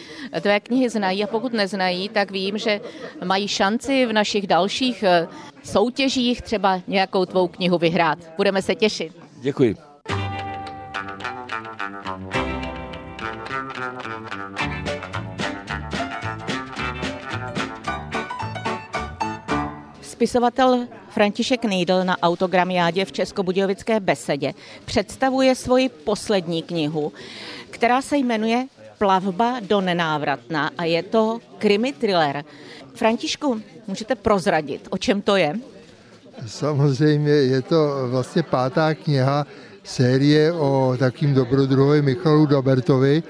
tvé 0.41 0.59
knihy 0.59 0.89
znají 0.89 1.23
a 1.23 1.27
pokud 1.27 1.53
neznají, 1.53 2.09
tak 2.09 2.31
vím, 2.31 2.57
že 2.57 2.81
mají 3.25 3.47
šanci 3.47 4.05
v 4.05 4.13
našich 4.13 4.47
dalších 4.47 5.03
eh, 5.03 5.27
soutěžích 5.63 6.41
třeba 6.41 6.81
nějakou 6.87 7.25
tvou 7.25 7.47
knihu 7.47 7.77
vyhrát. 7.77 8.19
Budeme 8.37 8.61
se 8.61 8.75
těšit. 8.75 9.13
Děkuji. 9.41 9.75
Spisovatel 20.01 20.87
František 21.11 21.65
Nejdl 21.65 22.03
na 22.03 22.17
autogramiádě 22.21 23.05
v 23.05 23.11
Českobudějovické 23.11 23.99
besedě 23.99 24.53
představuje 24.85 25.55
svoji 25.55 25.89
poslední 25.89 26.63
knihu, 26.63 27.13
která 27.69 28.01
se 28.01 28.17
jmenuje 28.17 28.67
Plavba 28.97 29.59
do 29.59 29.81
nenávratna 29.81 30.71
a 30.77 30.83
je 30.83 31.03
to 31.03 31.39
krimi 31.57 31.93
thriller. 31.93 32.45
Františku, 32.95 33.61
můžete 33.87 34.15
prozradit, 34.15 34.87
o 34.89 34.97
čem 34.97 35.21
to 35.21 35.35
je? 35.35 35.53
Samozřejmě 36.47 37.31
je 37.31 37.61
to 37.61 38.07
vlastně 38.09 38.43
pátá 38.43 38.93
kniha 38.93 39.47
série 39.83 40.53
o 40.53 40.95
takým 40.99 41.33
dobrodruhovi 41.33 42.01
Michalu 42.01 42.45
Dabertovi, 42.45 43.23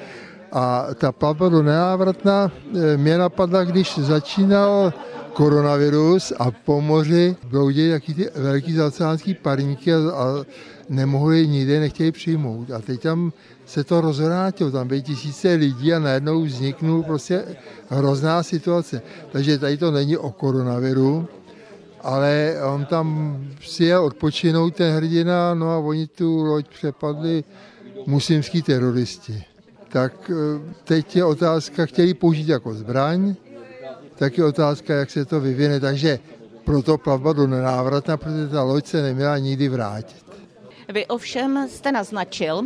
a 0.51 0.87
ta 0.95 1.11
plavba 1.11 1.49
do 1.49 1.63
nenávratna 1.63 2.51
eh, 2.51 2.97
mě 2.97 3.17
napadla, 3.17 3.63
když 3.63 3.97
začínal 3.97 4.93
koronavirus 5.33 6.33
a 6.39 6.51
po 6.51 6.81
moři 6.81 7.35
bloudí 7.43 7.91
taky 7.91 8.13
ty 8.13 8.29
velký 8.35 8.73
zaoceánský 8.73 9.33
parníky 9.33 9.93
a, 9.93 9.97
a 9.97 10.45
nemohli 10.89 11.47
nikde, 11.47 11.79
nechtěli 11.79 12.11
přijmout. 12.11 12.71
A 12.71 12.79
teď 12.79 13.01
tam 13.01 13.33
se 13.65 13.83
to 13.83 14.01
rozvrátilo, 14.01 14.71
tam 14.71 14.87
byly 14.87 15.01
tisíce 15.01 15.53
lidí 15.53 15.93
a 15.93 15.99
najednou 15.99 16.43
vzniknul 16.43 17.03
prostě 17.03 17.43
hrozná 17.89 18.43
situace. 18.43 19.01
Takže 19.31 19.57
tady 19.57 19.77
to 19.77 19.91
není 19.91 20.17
o 20.17 20.31
koronaviru, 20.31 21.27
ale 22.01 22.55
on 22.73 22.85
tam 22.85 23.37
si 23.65 23.83
je 23.83 23.99
odpočinout 23.99 24.75
ten 24.75 24.95
hrdina, 24.95 25.53
no 25.53 25.71
a 25.71 25.77
oni 25.77 26.07
tu 26.07 26.43
loď 26.43 26.67
přepadli 26.67 27.43
muslimský 28.05 28.61
teroristi. 28.61 29.50
Tak 29.91 30.31
eh, 30.31 30.73
teď 30.83 31.15
je 31.15 31.25
otázka, 31.25 31.85
chtěli 31.85 32.13
použít 32.13 32.47
jako 32.47 32.73
zbraň, 32.73 33.35
tak 34.15 34.37
je 34.37 34.45
otázka, 34.45 34.93
jak 34.93 35.09
se 35.11 35.25
to 35.25 35.39
vyvine. 35.39 35.79
Takže 35.79 36.19
proto 36.63 36.97
plavba 36.97 37.33
do 37.33 37.47
nenávratna, 37.47 38.17
protože 38.17 38.47
ta 38.47 38.63
loď 38.63 38.85
se 38.85 39.01
neměla 39.01 39.37
nikdy 39.37 39.69
vrátit. 39.69 40.25
Vy 40.93 41.05
ovšem 41.05 41.67
jste 41.69 41.91
naznačil, 41.91 42.61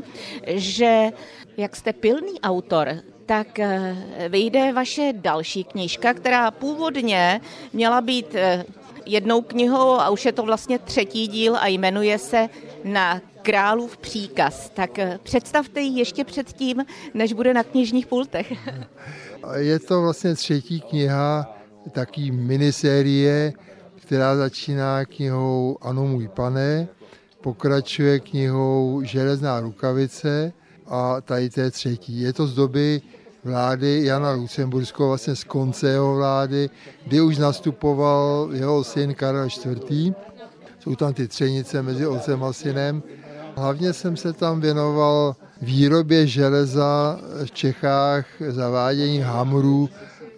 že 0.47 1.11
jak 1.57 1.75
jste 1.75 1.93
pilný 1.93 2.41
autor, 2.41 2.87
tak 3.25 3.59
eh, 3.59 3.95
vyjde 4.29 4.73
vaše 4.73 5.13
další 5.15 5.63
knížka, 5.63 6.13
která 6.13 6.51
původně 6.51 7.41
měla 7.73 8.01
být 8.01 8.35
eh, 8.35 8.65
jednou 9.05 9.41
knihou 9.41 9.91
a 9.91 10.09
už 10.09 10.25
je 10.25 10.31
to 10.31 10.43
vlastně 10.43 10.79
třetí 10.79 11.27
díl 11.27 11.55
a 11.57 11.67
jmenuje 11.67 12.19
se 12.19 12.49
Na 12.83 13.21
králův 13.41 13.97
příkaz. 13.97 14.69
Tak 14.69 14.99
eh, 14.99 15.19
představte 15.23 15.81
ji 15.81 15.99
ještě 15.99 16.23
předtím, 16.23 16.85
než 17.13 17.33
bude 17.33 17.53
na 17.53 17.63
knižních 17.63 18.07
pultech. 18.07 18.53
Je 19.55 19.79
to 19.79 20.01
vlastně 20.01 20.35
třetí 20.35 20.81
kniha, 20.81 21.55
taký 21.91 22.31
minisérie, 22.31 23.53
která 23.95 24.35
začíná 24.35 25.05
knihou 25.05 25.77
Ano 25.81 26.05
můj 26.05 26.27
pane, 26.27 26.87
pokračuje 27.41 28.19
knihou 28.19 29.01
Železná 29.03 29.59
rukavice 29.59 30.53
a 30.87 31.21
tady 31.21 31.49
to 31.49 31.59
je 31.59 31.71
třetí. 31.71 32.21
Je 32.21 32.33
to 32.33 32.47
z 32.47 32.55
doby 32.55 33.01
vlády 33.45 34.05
Jana 34.05 34.31
Lucemburského, 34.31 35.07
vlastně 35.07 35.35
z 35.35 35.43
konce 35.43 35.89
jeho 35.89 36.15
vlády, 36.15 36.69
kdy 37.05 37.21
už 37.21 37.37
nastupoval 37.37 38.49
jeho 38.53 38.83
syn 38.83 39.13
Karel 39.13 39.45
IV. 39.45 40.13
Jsou 40.79 40.95
tam 40.95 41.13
ty 41.13 41.27
třenice 41.27 41.81
mezi 41.81 42.07
otcem 42.07 42.43
a 42.43 42.53
synem. 42.53 43.03
Hlavně 43.55 43.93
jsem 43.93 44.17
se 44.17 44.33
tam 44.33 44.61
věnoval 44.61 45.35
výrobě 45.61 46.27
železa 46.27 47.19
v 47.45 47.51
Čechách, 47.51 48.25
zavádění 48.49 49.19
hamrů, 49.19 49.89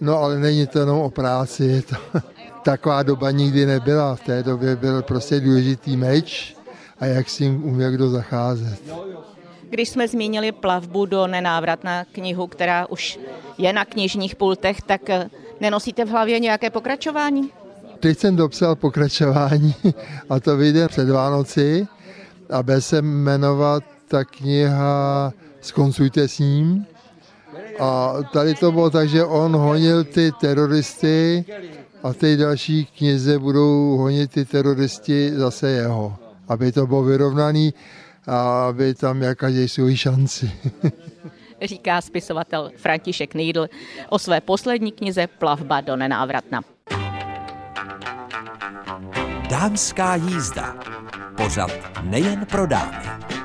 no 0.02 0.18
ale 0.18 0.40
není 0.40 0.68
to 0.68 0.80
jenom 0.80 1.00
o 1.00 1.10
práci, 1.10 1.64
je 1.64 1.82
to, 1.82 1.96
taková 2.64 3.04
doba 3.04 3.32
nikdy 3.32 3.66
nebyla. 3.66 4.16
V 4.16 4.24
té 4.24 4.44
době 4.44 4.76
byl 4.76 5.02
prostě 5.02 5.40
důležitý 5.40 5.98
meč 5.98 6.56
a 7.00 7.06
jak 7.06 7.30
s 7.30 7.40
ním 7.40 7.66
uměl 7.66 7.92
kdo 7.92 8.10
zacházet. 8.10 8.80
Když 9.70 9.90
jsme 9.90 10.08
zmínili 10.08 10.52
plavbu 10.52 11.06
do 11.06 11.28
nenávratná 11.28 12.06
knihu, 12.12 12.48
která 12.48 12.86
už 12.86 13.20
je 13.58 13.74
na 13.74 13.86
knižních 13.86 14.36
pultech, 14.36 14.82
tak 14.82 15.10
eh, 15.10 15.30
nenosíte 15.60 16.06
v 16.06 16.10
hlavě 16.10 16.40
nějaké 16.40 16.70
pokračování? 16.70 17.50
Teď 18.00 18.18
jsem 18.18 18.36
dopsal 18.36 18.76
pokračování 18.76 19.76
a 20.30 20.40
to 20.40 20.58
vyjde 20.58 20.88
před 20.88 21.10
Vánoci 21.10 21.88
a 22.50 22.64
bude 22.64 22.82
se 22.82 23.02
jmenovat 23.02 23.84
ta 24.08 24.24
kniha 24.24 25.34
Skoncujte 25.62 26.28
s 26.28 26.40
ním 26.40 26.86
A 27.80 28.14
tady 28.34 28.56
to 28.56 28.72
bylo 28.72 28.90
tak, 28.90 29.10
že 29.10 29.24
on 29.24 29.56
honil 29.56 30.04
ty 30.04 30.32
teroristy 30.32 31.46
a 32.04 32.14
té 32.14 32.38
další 32.38 32.86
knize 32.86 33.40
budou 33.40 33.98
honit 33.98 34.32
ty 34.32 34.46
teroristi 34.46 35.32
zase 35.36 35.70
jeho, 35.70 36.16
aby 36.48 36.72
to 36.72 36.88
bylo 36.88 37.04
vyrovnaný 37.04 37.74
a 38.28 38.68
aby 38.68 38.94
tam 38.94 39.18
měl 39.18 39.36
každý 39.36 39.70
svou 39.70 39.96
šanci. 39.96 40.52
Říká 41.62 42.02
spisovatel 42.02 42.72
František 42.78 43.36
Nejdl 43.36 43.68
o 44.10 44.20
své 44.20 44.42
poslední 44.42 44.92
knize 44.92 45.28
Plavba 45.28 45.82
do 45.82 45.96
nenávratna. 45.96 46.62
Dámská 49.50 50.16
jízda. 50.16 50.76
Pořad 51.38 51.72
nejen 52.04 52.46
pro 52.46 52.68
dámy. 52.68 53.37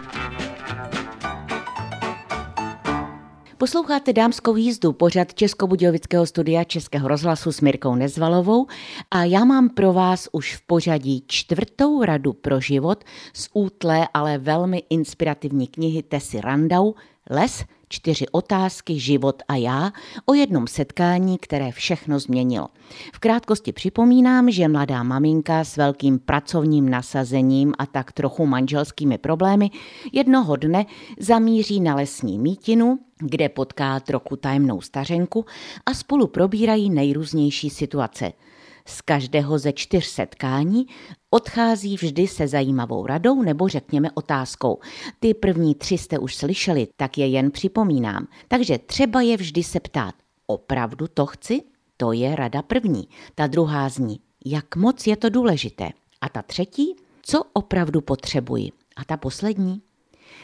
Posloucháte 3.63 4.13
dámskou 4.13 4.57
jízdu, 4.57 4.93
pořad 4.93 5.35
Českobudějovického 5.35 6.27
studia 6.27 6.65
Českého 6.65 7.09
rozhlasu 7.09 7.53
s 7.53 7.61
Mirkou 7.61 7.95
Nezvalovou. 7.95 8.67
A 9.11 9.25
já 9.25 9.45
mám 9.45 9.69
pro 9.69 9.93
vás 9.93 10.29
už 10.33 10.57
v 10.57 10.67
pořadí 10.67 11.25
čtvrtou 11.27 12.05
radu 12.05 12.33
pro 12.33 12.61
život 12.61 13.05
z 13.35 13.49
útlé, 13.53 14.09
ale 14.15 14.39
velmi 14.39 14.83
inspirativní 14.91 15.67
knihy 15.67 16.03
Tessy 16.03 16.41
Randau 16.41 16.93
Les, 17.31 17.65
čtyři 17.93 18.29
otázky, 18.29 18.99
život 18.99 19.43
a 19.49 19.57
já 19.57 19.93
o 20.27 20.35
jednom 20.35 20.67
setkání, 20.67 21.39
které 21.39 21.73
všechno 21.73 22.19
změnilo. 22.19 22.69
V 23.15 23.19
krátkosti 23.19 23.73
připomínám, 23.73 24.51
že 24.51 24.69
mladá 24.69 25.03
maminka 25.03 25.65
s 25.65 25.77
velkým 25.77 26.19
pracovním 26.19 26.89
nasazením 26.89 27.73
a 27.79 27.87
tak 27.87 28.13
trochu 28.13 28.47
manželskými 28.47 29.19
problémy 29.19 29.71
jednoho 30.13 30.57
dne 30.57 30.87
zamíří 31.19 31.81
na 31.81 31.95
lesní 31.95 32.39
mítinu, 32.39 32.99
kde 33.19 33.49
potká 33.49 34.01
trochu 34.01 34.37
tajemnou 34.37 34.81
stařenku 34.81 35.47
a 35.87 35.95
spolu 35.95 36.27
probírají 36.27 36.91
nejrůznější 36.91 37.71
situace– 37.71 38.33
z 38.87 39.01
každého 39.01 39.59
ze 39.59 39.73
čtyř 39.73 40.07
setkání 40.07 40.87
odchází 41.31 41.97
vždy 41.97 42.29
se 42.29 42.49
zajímavou 42.49 43.07
radou 43.07 43.43
nebo 43.43 43.69
řekněme 43.69 44.11
otázkou. 44.15 44.79
Ty 45.21 45.35
první 45.35 45.75
tři 45.75 45.99
jste 45.99 46.19
už 46.19 46.37
slyšeli, 46.37 46.89
tak 46.97 47.19
je 47.19 47.27
jen 47.27 47.51
připomínám. 47.51 48.27
Takže 48.49 48.79
třeba 48.79 49.21
je 49.21 49.37
vždy 49.37 49.63
se 49.63 49.81
ptát, 49.81 50.15
opravdu 50.47 51.09
to 51.09 51.27
chci? 51.27 51.63
To 51.97 52.13
je 52.13 52.37
rada 52.37 52.63
první. 52.63 53.09
Ta 53.35 53.47
druhá 53.47 53.89
zní, 53.89 54.21
jak 54.45 54.77
moc 54.77 55.07
je 55.07 55.17
to 55.17 55.31
důležité. 55.31 55.91
A 56.21 56.29
ta 56.29 56.43
třetí, 56.43 56.97
co 57.23 57.43
opravdu 57.53 58.01
potřebuji. 58.01 58.71
A 58.97 59.05
ta 59.05 59.17
poslední, 59.17 59.83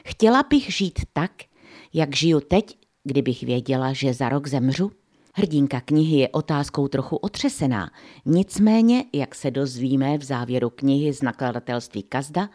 chtěla 0.07 0.43
bych 0.43 0.77
žít 0.77 1.01
tak, 1.13 1.33
jak 1.95 2.17
žiju 2.17 2.41
teď, 2.41 2.79
kdybych 3.05 3.43
věděla, 3.43 3.93
že 3.93 4.15
za 4.15 4.29
rok 4.29 4.49
zemřu? 4.49 4.91
Hrdinka 5.39 5.81
knihy 5.81 6.17
je 6.19 6.29
otázkou 6.29 6.89
trochu 6.89 7.17
otřesená, 7.17 7.91
nicméně, 8.25 9.05
jak 9.13 9.35
se 9.35 9.51
dozvíme 9.51 10.19
v 10.19 10.23
závěru 10.23 10.71
knihy 10.71 11.13
z 11.13 11.23
nakladatelství 11.23 12.03
Kazda, 12.03 12.49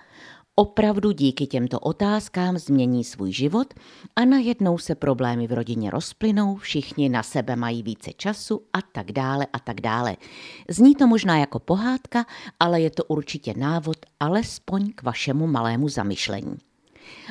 opravdu 0.56 1.12
díky 1.12 1.48
těmto 1.48 1.80
otázkám 1.80 2.58
změní 2.58 3.04
svůj 3.04 3.32
život 3.32 3.74
a 4.16 4.26
najednou 4.26 4.78
se 4.78 4.96
problémy 4.96 5.48
v 5.48 5.54
rodině 5.54 5.90
rozplynou, 5.90 6.56
všichni 6.56 7.10
na 7.10 7.24
sebe 7.24 7.56
mají 7.56 7.84
více 7.84 8.12
času 8.18 8.62
a 8.74 8.82
tak 8.82 9.12
dále 9.12 9.48
a 9.54 9.60
tak 9.60 9.82
dále. 9.82 10.16
Zní 10.70 10.96
to 10.96 11.08
možná 11.08 11.38
jako 11.38 11.60
pohádka, 11.60 12.26
ale 12.60 12.82
je 12.82 12.90
to 12.90 13.04
určitě 13.04 13.54
návod 13.58 13.98
alespoň 14.20 14.92
k 14.96 15.04
vašemu 15.04 15.48
malému 15.48 15.90
zamyšlení. 15.90 16.58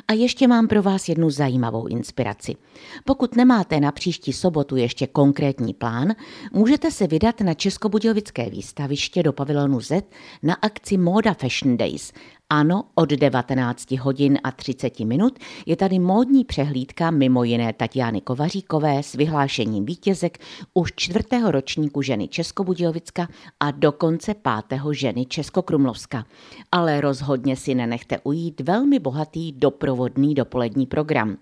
A 0.09 0.13
ještě 0.13 0.49
mám 0.49 0.69
pro 0.69 0.83
vás 0.83 1.09
jednu 1.09 1.31
zajímavou 1.31 1.87
inspiraci. 1.87 2.57
Pokud 3.05 3.37
nemáte 3.37 3.81
na 3.81 3.93
příští 3.93 4.33
sobotu 4.33 4.77
ještě 4.77 5.07
konkrétní 5.07 5.75
plán, 5.75 6.15
můžete 6.53 6.91
se 6.91 7.07
vydat 7.07 7.41
na 7.41 7.55
Českobudějovické 7.55 8.51
výstaviště 8.51 9.23
do 9.23 9.33
pavilonu 9.33 9.81
Z 9.81 10.03
na 10.43 10.55
akci 10.55 10.97
Moda 10.97 11.35
Fashion 11.35 11.77
Days 11.77 12.13
ano, 12.53 12.85
od 12.95 13.09
19 13.09 13.91
hodin 13.91 14.39
a 14.45 14.51
30 14.51 15.01
minut 15.01 15.39
je 15.67 15.77
tady 15.77 15.99
módní 15.99 16.45
přehlídka 16.45 17.11
mimo 17.11 17.45
jiné 17.45 17.73
Tatiany 17.73 18.21
Kovaříkové 18.21 19.03
s 19.03 19.13
vyhlášením 19.13 19.85
vítězek 19.85 20.39
už 20.75 20.93
čtvrtého 20.97 21.51
ročníku 21.51 22.03
ženy 22.03 22.29
Českobudějovicka 22.29 23.29
a 23.61 23.71
dokonce 23.71 24.35
pátého 24.35 24.93
ženy 24.93 25.27
Českokrumlovska. 25.27 26.25
Ale 26.73 27.01
rozhodně 27.01 27.57
si 27.57 27.75
nenechte 27.75 28.19
ujít 28.25 28.61
velmi 28.61 28.99
bohatý 28.99 29.53
doprovodný 29.53 30.35
dopolední 30.35 30.87
program. 30.87 31.37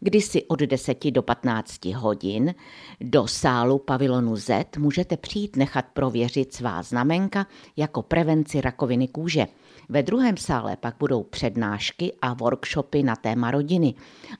Kdy 0.00 0.20
si 0.20 0.44
od 0.44 0.60
10 0.60 1.10
do 1.10 1.22
15 1.22 1.84
hodin 1.84 2.54
do 3.00 3.26
sálu 3.26 3.78
pavilonu 3.78 4.36
Z 4.36 4.76
můžete 4.78 5.16
přijít 5.16 5.56
nechat 5.56 5.84
prověřit 5.92 6.54
svá 6.54 6.82
znamenka 6.82 7.46
jako 7.76 8.02
prevenci 8.02 8.60
rakoviny 8.60 9.08
kůže. 9.08 9.46
Ve 9.88 10.02
druhém 10.02 10.36
sále 10.36 10.76
pak 10.76 10.96
budou 10.98 11.22
přednášky 11.22 12.12
a 12.22 12.34
workshopy 12.34 13.02
na 13.02 13.16
téma 13.16 13.50
rodiny 13.50 13.94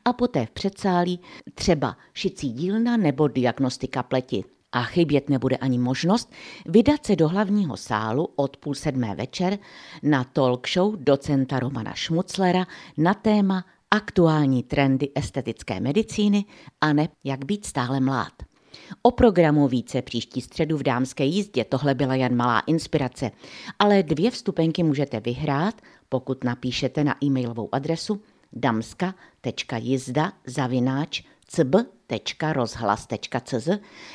a 0.04 0.12
poté 0.12 0.46
v 0.46 0.50
předsálí 0.50 1.20
třeba 1.54 1.96
šicí 2.14 2.52
dílna 2.52 2.96
nebo 2.96 3.28
diagnostika 3.28 4.02
pleti. 4.02 4.44
A 4.72 4.82
chybět 4.82 5.28
nebude 5.30 5.56
ani 5.56 5.78
možnost 5.78 6.32
vydat 6.66 7.06
se 7.06 7.16
do 7.16 7.28
hlavního 7.28 7.76
sálu 7.76 8.28
od 8.36 8.56
půl 8.56 8.74
sedmé 8.74 9.14
večer 9.14 9.58
na 10.02 10.24
talk 10.24 10.68
show 10.68 10.96
docenta 10.96 11.60
Romana 11.60 11.94
Šmuclera 11.94 12.66
na 12.98 13.14
téma 13.14 13.64
aktuální 13.90 14.62
trendy 14.62 15.10
estetické 15.14 15.80
medicíny 15.80 16.44
a 16.80 16.92
ne 16.92 17.08
jak 17.24 17.44
být 17.44 17.66
stále 17.66 18.00
mlád. 18.00 18.47
O 19.02 19.10
programu 19.10 19.68
více 19.68 20.02
příští 20.02 20.40
středu 20.40 20.76
v 20.76 20.82
dámské 20.82 21.24
jízdě, 21.24 21.64
tohle 21.64 21.94
byla 21.94 22.14
jen 22.14 22.36
malá 22.36 22.60
inspirace, 22.60 23.30
ale 23.78 24.02
dvě 24.02 24.30
vstupenky 24.30 24.82
můžete 24.82 25.20
vyhrát, 25.20 25.74
pokud 26.08 26.44
napíšete 26.44 27.04
na 27.04 27.16
e-mailovou 27.24 27.68
adresu 27.72 28.20
damska.jizda 28.52 30.32
zavináč 30.46 31.22
cb.rozhlas.cz, 31.48 33.68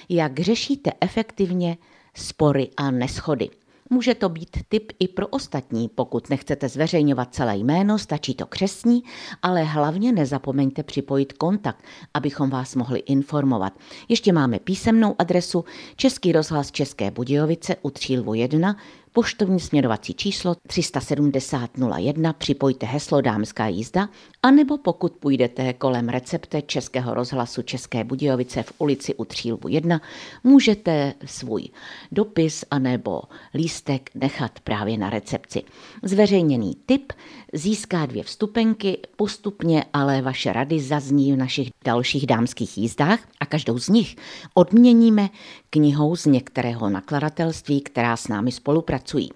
jak 0.10 0.39
řešíte 0.39 0.91
efektivně 1.02 1.78
spory 2.15 2.69
a 2.78 2.91
neschody. 2.91 3.49
Může 3.93 4.15
to 4.15 4.29
být 4.29 4.58
tip 4.69 4.91
i 4.99 5.08
pro 5.08 5.27
ostatní. 5.27 5.89
Pokud 5.95 6.29
nechcete 6.29 6.69
zveřejňovat 6.69 7.36
celé 7.36 7.58
jméno, 7.58 7.99
stačí 7.99 8.34
to 8.34 8.45
křesní, 8.45 9.03
ale 9.41 9.63
hlavně 9.63 10.12
nezapomeňte 10.12 10.84
připojit 10.84 11.34
kontakt, 11.34 11.84
abychom 12.13 12.49
vás 12.49 12.75
mohli 12.75 12.99
informovat. 12.99 13.73
Ještě 14.10 14.34
máme 14.34 14.60
písemnou 14.60 15.15
adresu 15.19 15.65
Český 15.95 16.32
rozhlas 16.32 16.71
České 16.71 17.12
Budějovice 17.12 17.75
u 17.82 17.89
Třílvu 17.89 18.34
1 18.34 18.75
poštovní 19.13 19.60
směrovací 19.60 20.13
číslo 20.13 20.56
37001, 20.67 22.34
připojte 22.34 22.86
heslo 22.86 23.21
Dámská 23.21 23.67
jízda, 23.67 24.10
anebo 24.43 24.78
pokud 24.78 25.13
půjdete 25.13 25.73
kolem 25.73 26.10
recepte 26.10 26.62
Českého 26.62 27.13
rozhlasu 27.13 27.62
České 27.62 28.04
Budějovice 28.04 28.63
v 28.63 28.73
ulici 28.78 29.15
u 29.15 29.26
Třílbu 29.26 29.67
1, 29.67 30.02
můžete 30.43 31.13
svůj 31.26 31.69
dopis 32.12 32.65
anebo 32.71 33.21
lístek 33.54 34.10
nechat 34.15 34.60
právě 34.60 34.97
na 34.97 35.10
recepci. 35.10 35.63
Zveřejněný 36.04 36.78
tip 36.86 37.13
získá 37.54 38.06
dvě 38.06 38.24
vstupenky, 38.24 38.98
postupně 39.16 39.86
ale 39.94 40.22
vaše 40.22 40.54
rady 40.54 40.80
zazní 40.80 41.34
v 41.34 41.38
našich 41.38 41.70
dalších 41.86 42.28
dámských 42.28 42.78
jízdách 42.78 43.20
a 43.39 43.46
každou 43.46 43.80
z 43.80 43.89
nich 43.89 44.16
odměníme 44.54 45.30
knihou 45.70 46.16
z 46.16 46.26
některého 46.26 46.89
nakladatelství, 46.89 47.82
která 47.82 48.18
s 48.18 48.28
námi 48.28 48.52
spolupracují. 48.52 49.32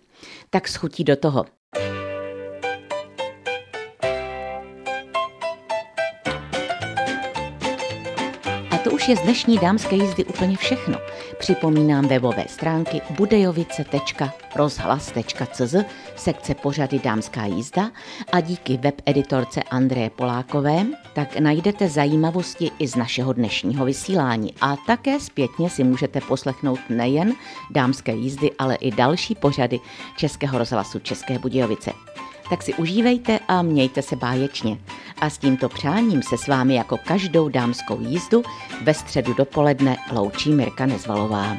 Tak 0.49 0.67
schutí 0.67 1.03
do 1.03 1.15
toho. 1.15 1.45
To 8.87 8.93
už 8.93 9.09
je 9.09 9.15
z 9.15 9.21
dnešní 9.21 9.57
dámské 9.57 9.95
jízdy 9.95 10.25
úplně 10.25 10.57
všechno. 10.57 10.97
Připomínám 11.39 12.07
webové 12.07 12.45
stránky 12.47 13.01
budejovice.rozhlas.cz, 13.09 15.75
sekce 16.15 16.55
pořady 16.55 16.99
Dámská 16.99 17.45
jízda 17.45 17.91
a 18.31 18.39
díky 18.39 18.77
webeditorce 18.77 19.63
Andreje 19.63 20.09
Polákové 20.09 20.85
tak 21.13 21.39
najdete 21.39 21.89
zajímavosti 21.89 22.71
i 22.79 22.87
z 22.87 22.95
našeho 22.95 23.33
dnešního 23.33 23.85
vysílání 23.85 24.53
a 24.61 24.75
také 24.87 25.19
zpětně 25.19 25.69
si 25.69 25.83
můžete 25.83 26.21
poslechnout 26.21 26.79
nejen 26.89 27.33
dámské 27.71 28.11
jízdy, 28.11 28.51
ale 28.59 28.75
i 28.75 28.91
další 28.91 29.35
pořady 29.35 29.79
Českého 30.17 30.57
rozhlasu 30.57 30.99
České 30.99 31.39
Budějovice 31.39 31.93
tak 32.49 32.63
si 32.63 32.73
užívejte 32.73 33.39
a 33.47 33.61
mějte 33.61 34.01
se 34.01 34.15
báječně. 34.15 34.77
A 35.21 35.29
s 35.29 35.37
tímto 35.37 35.69
přáním 35.69 36.23
se 36.23 36.37
s 36.37 36.47
vámi 36.47 36.75
jako 36.75 36.97
každou 37.05 37.49
dámskou 37.49 38.01
jízdu 38.01 38.43
ve 38.83 38.93
středu 38.93 39.33
dopoledne 39.33 39.97
loučí 40.11 40.51
Mirka 40.51 40.85
Nezvalová. 40.85 41.57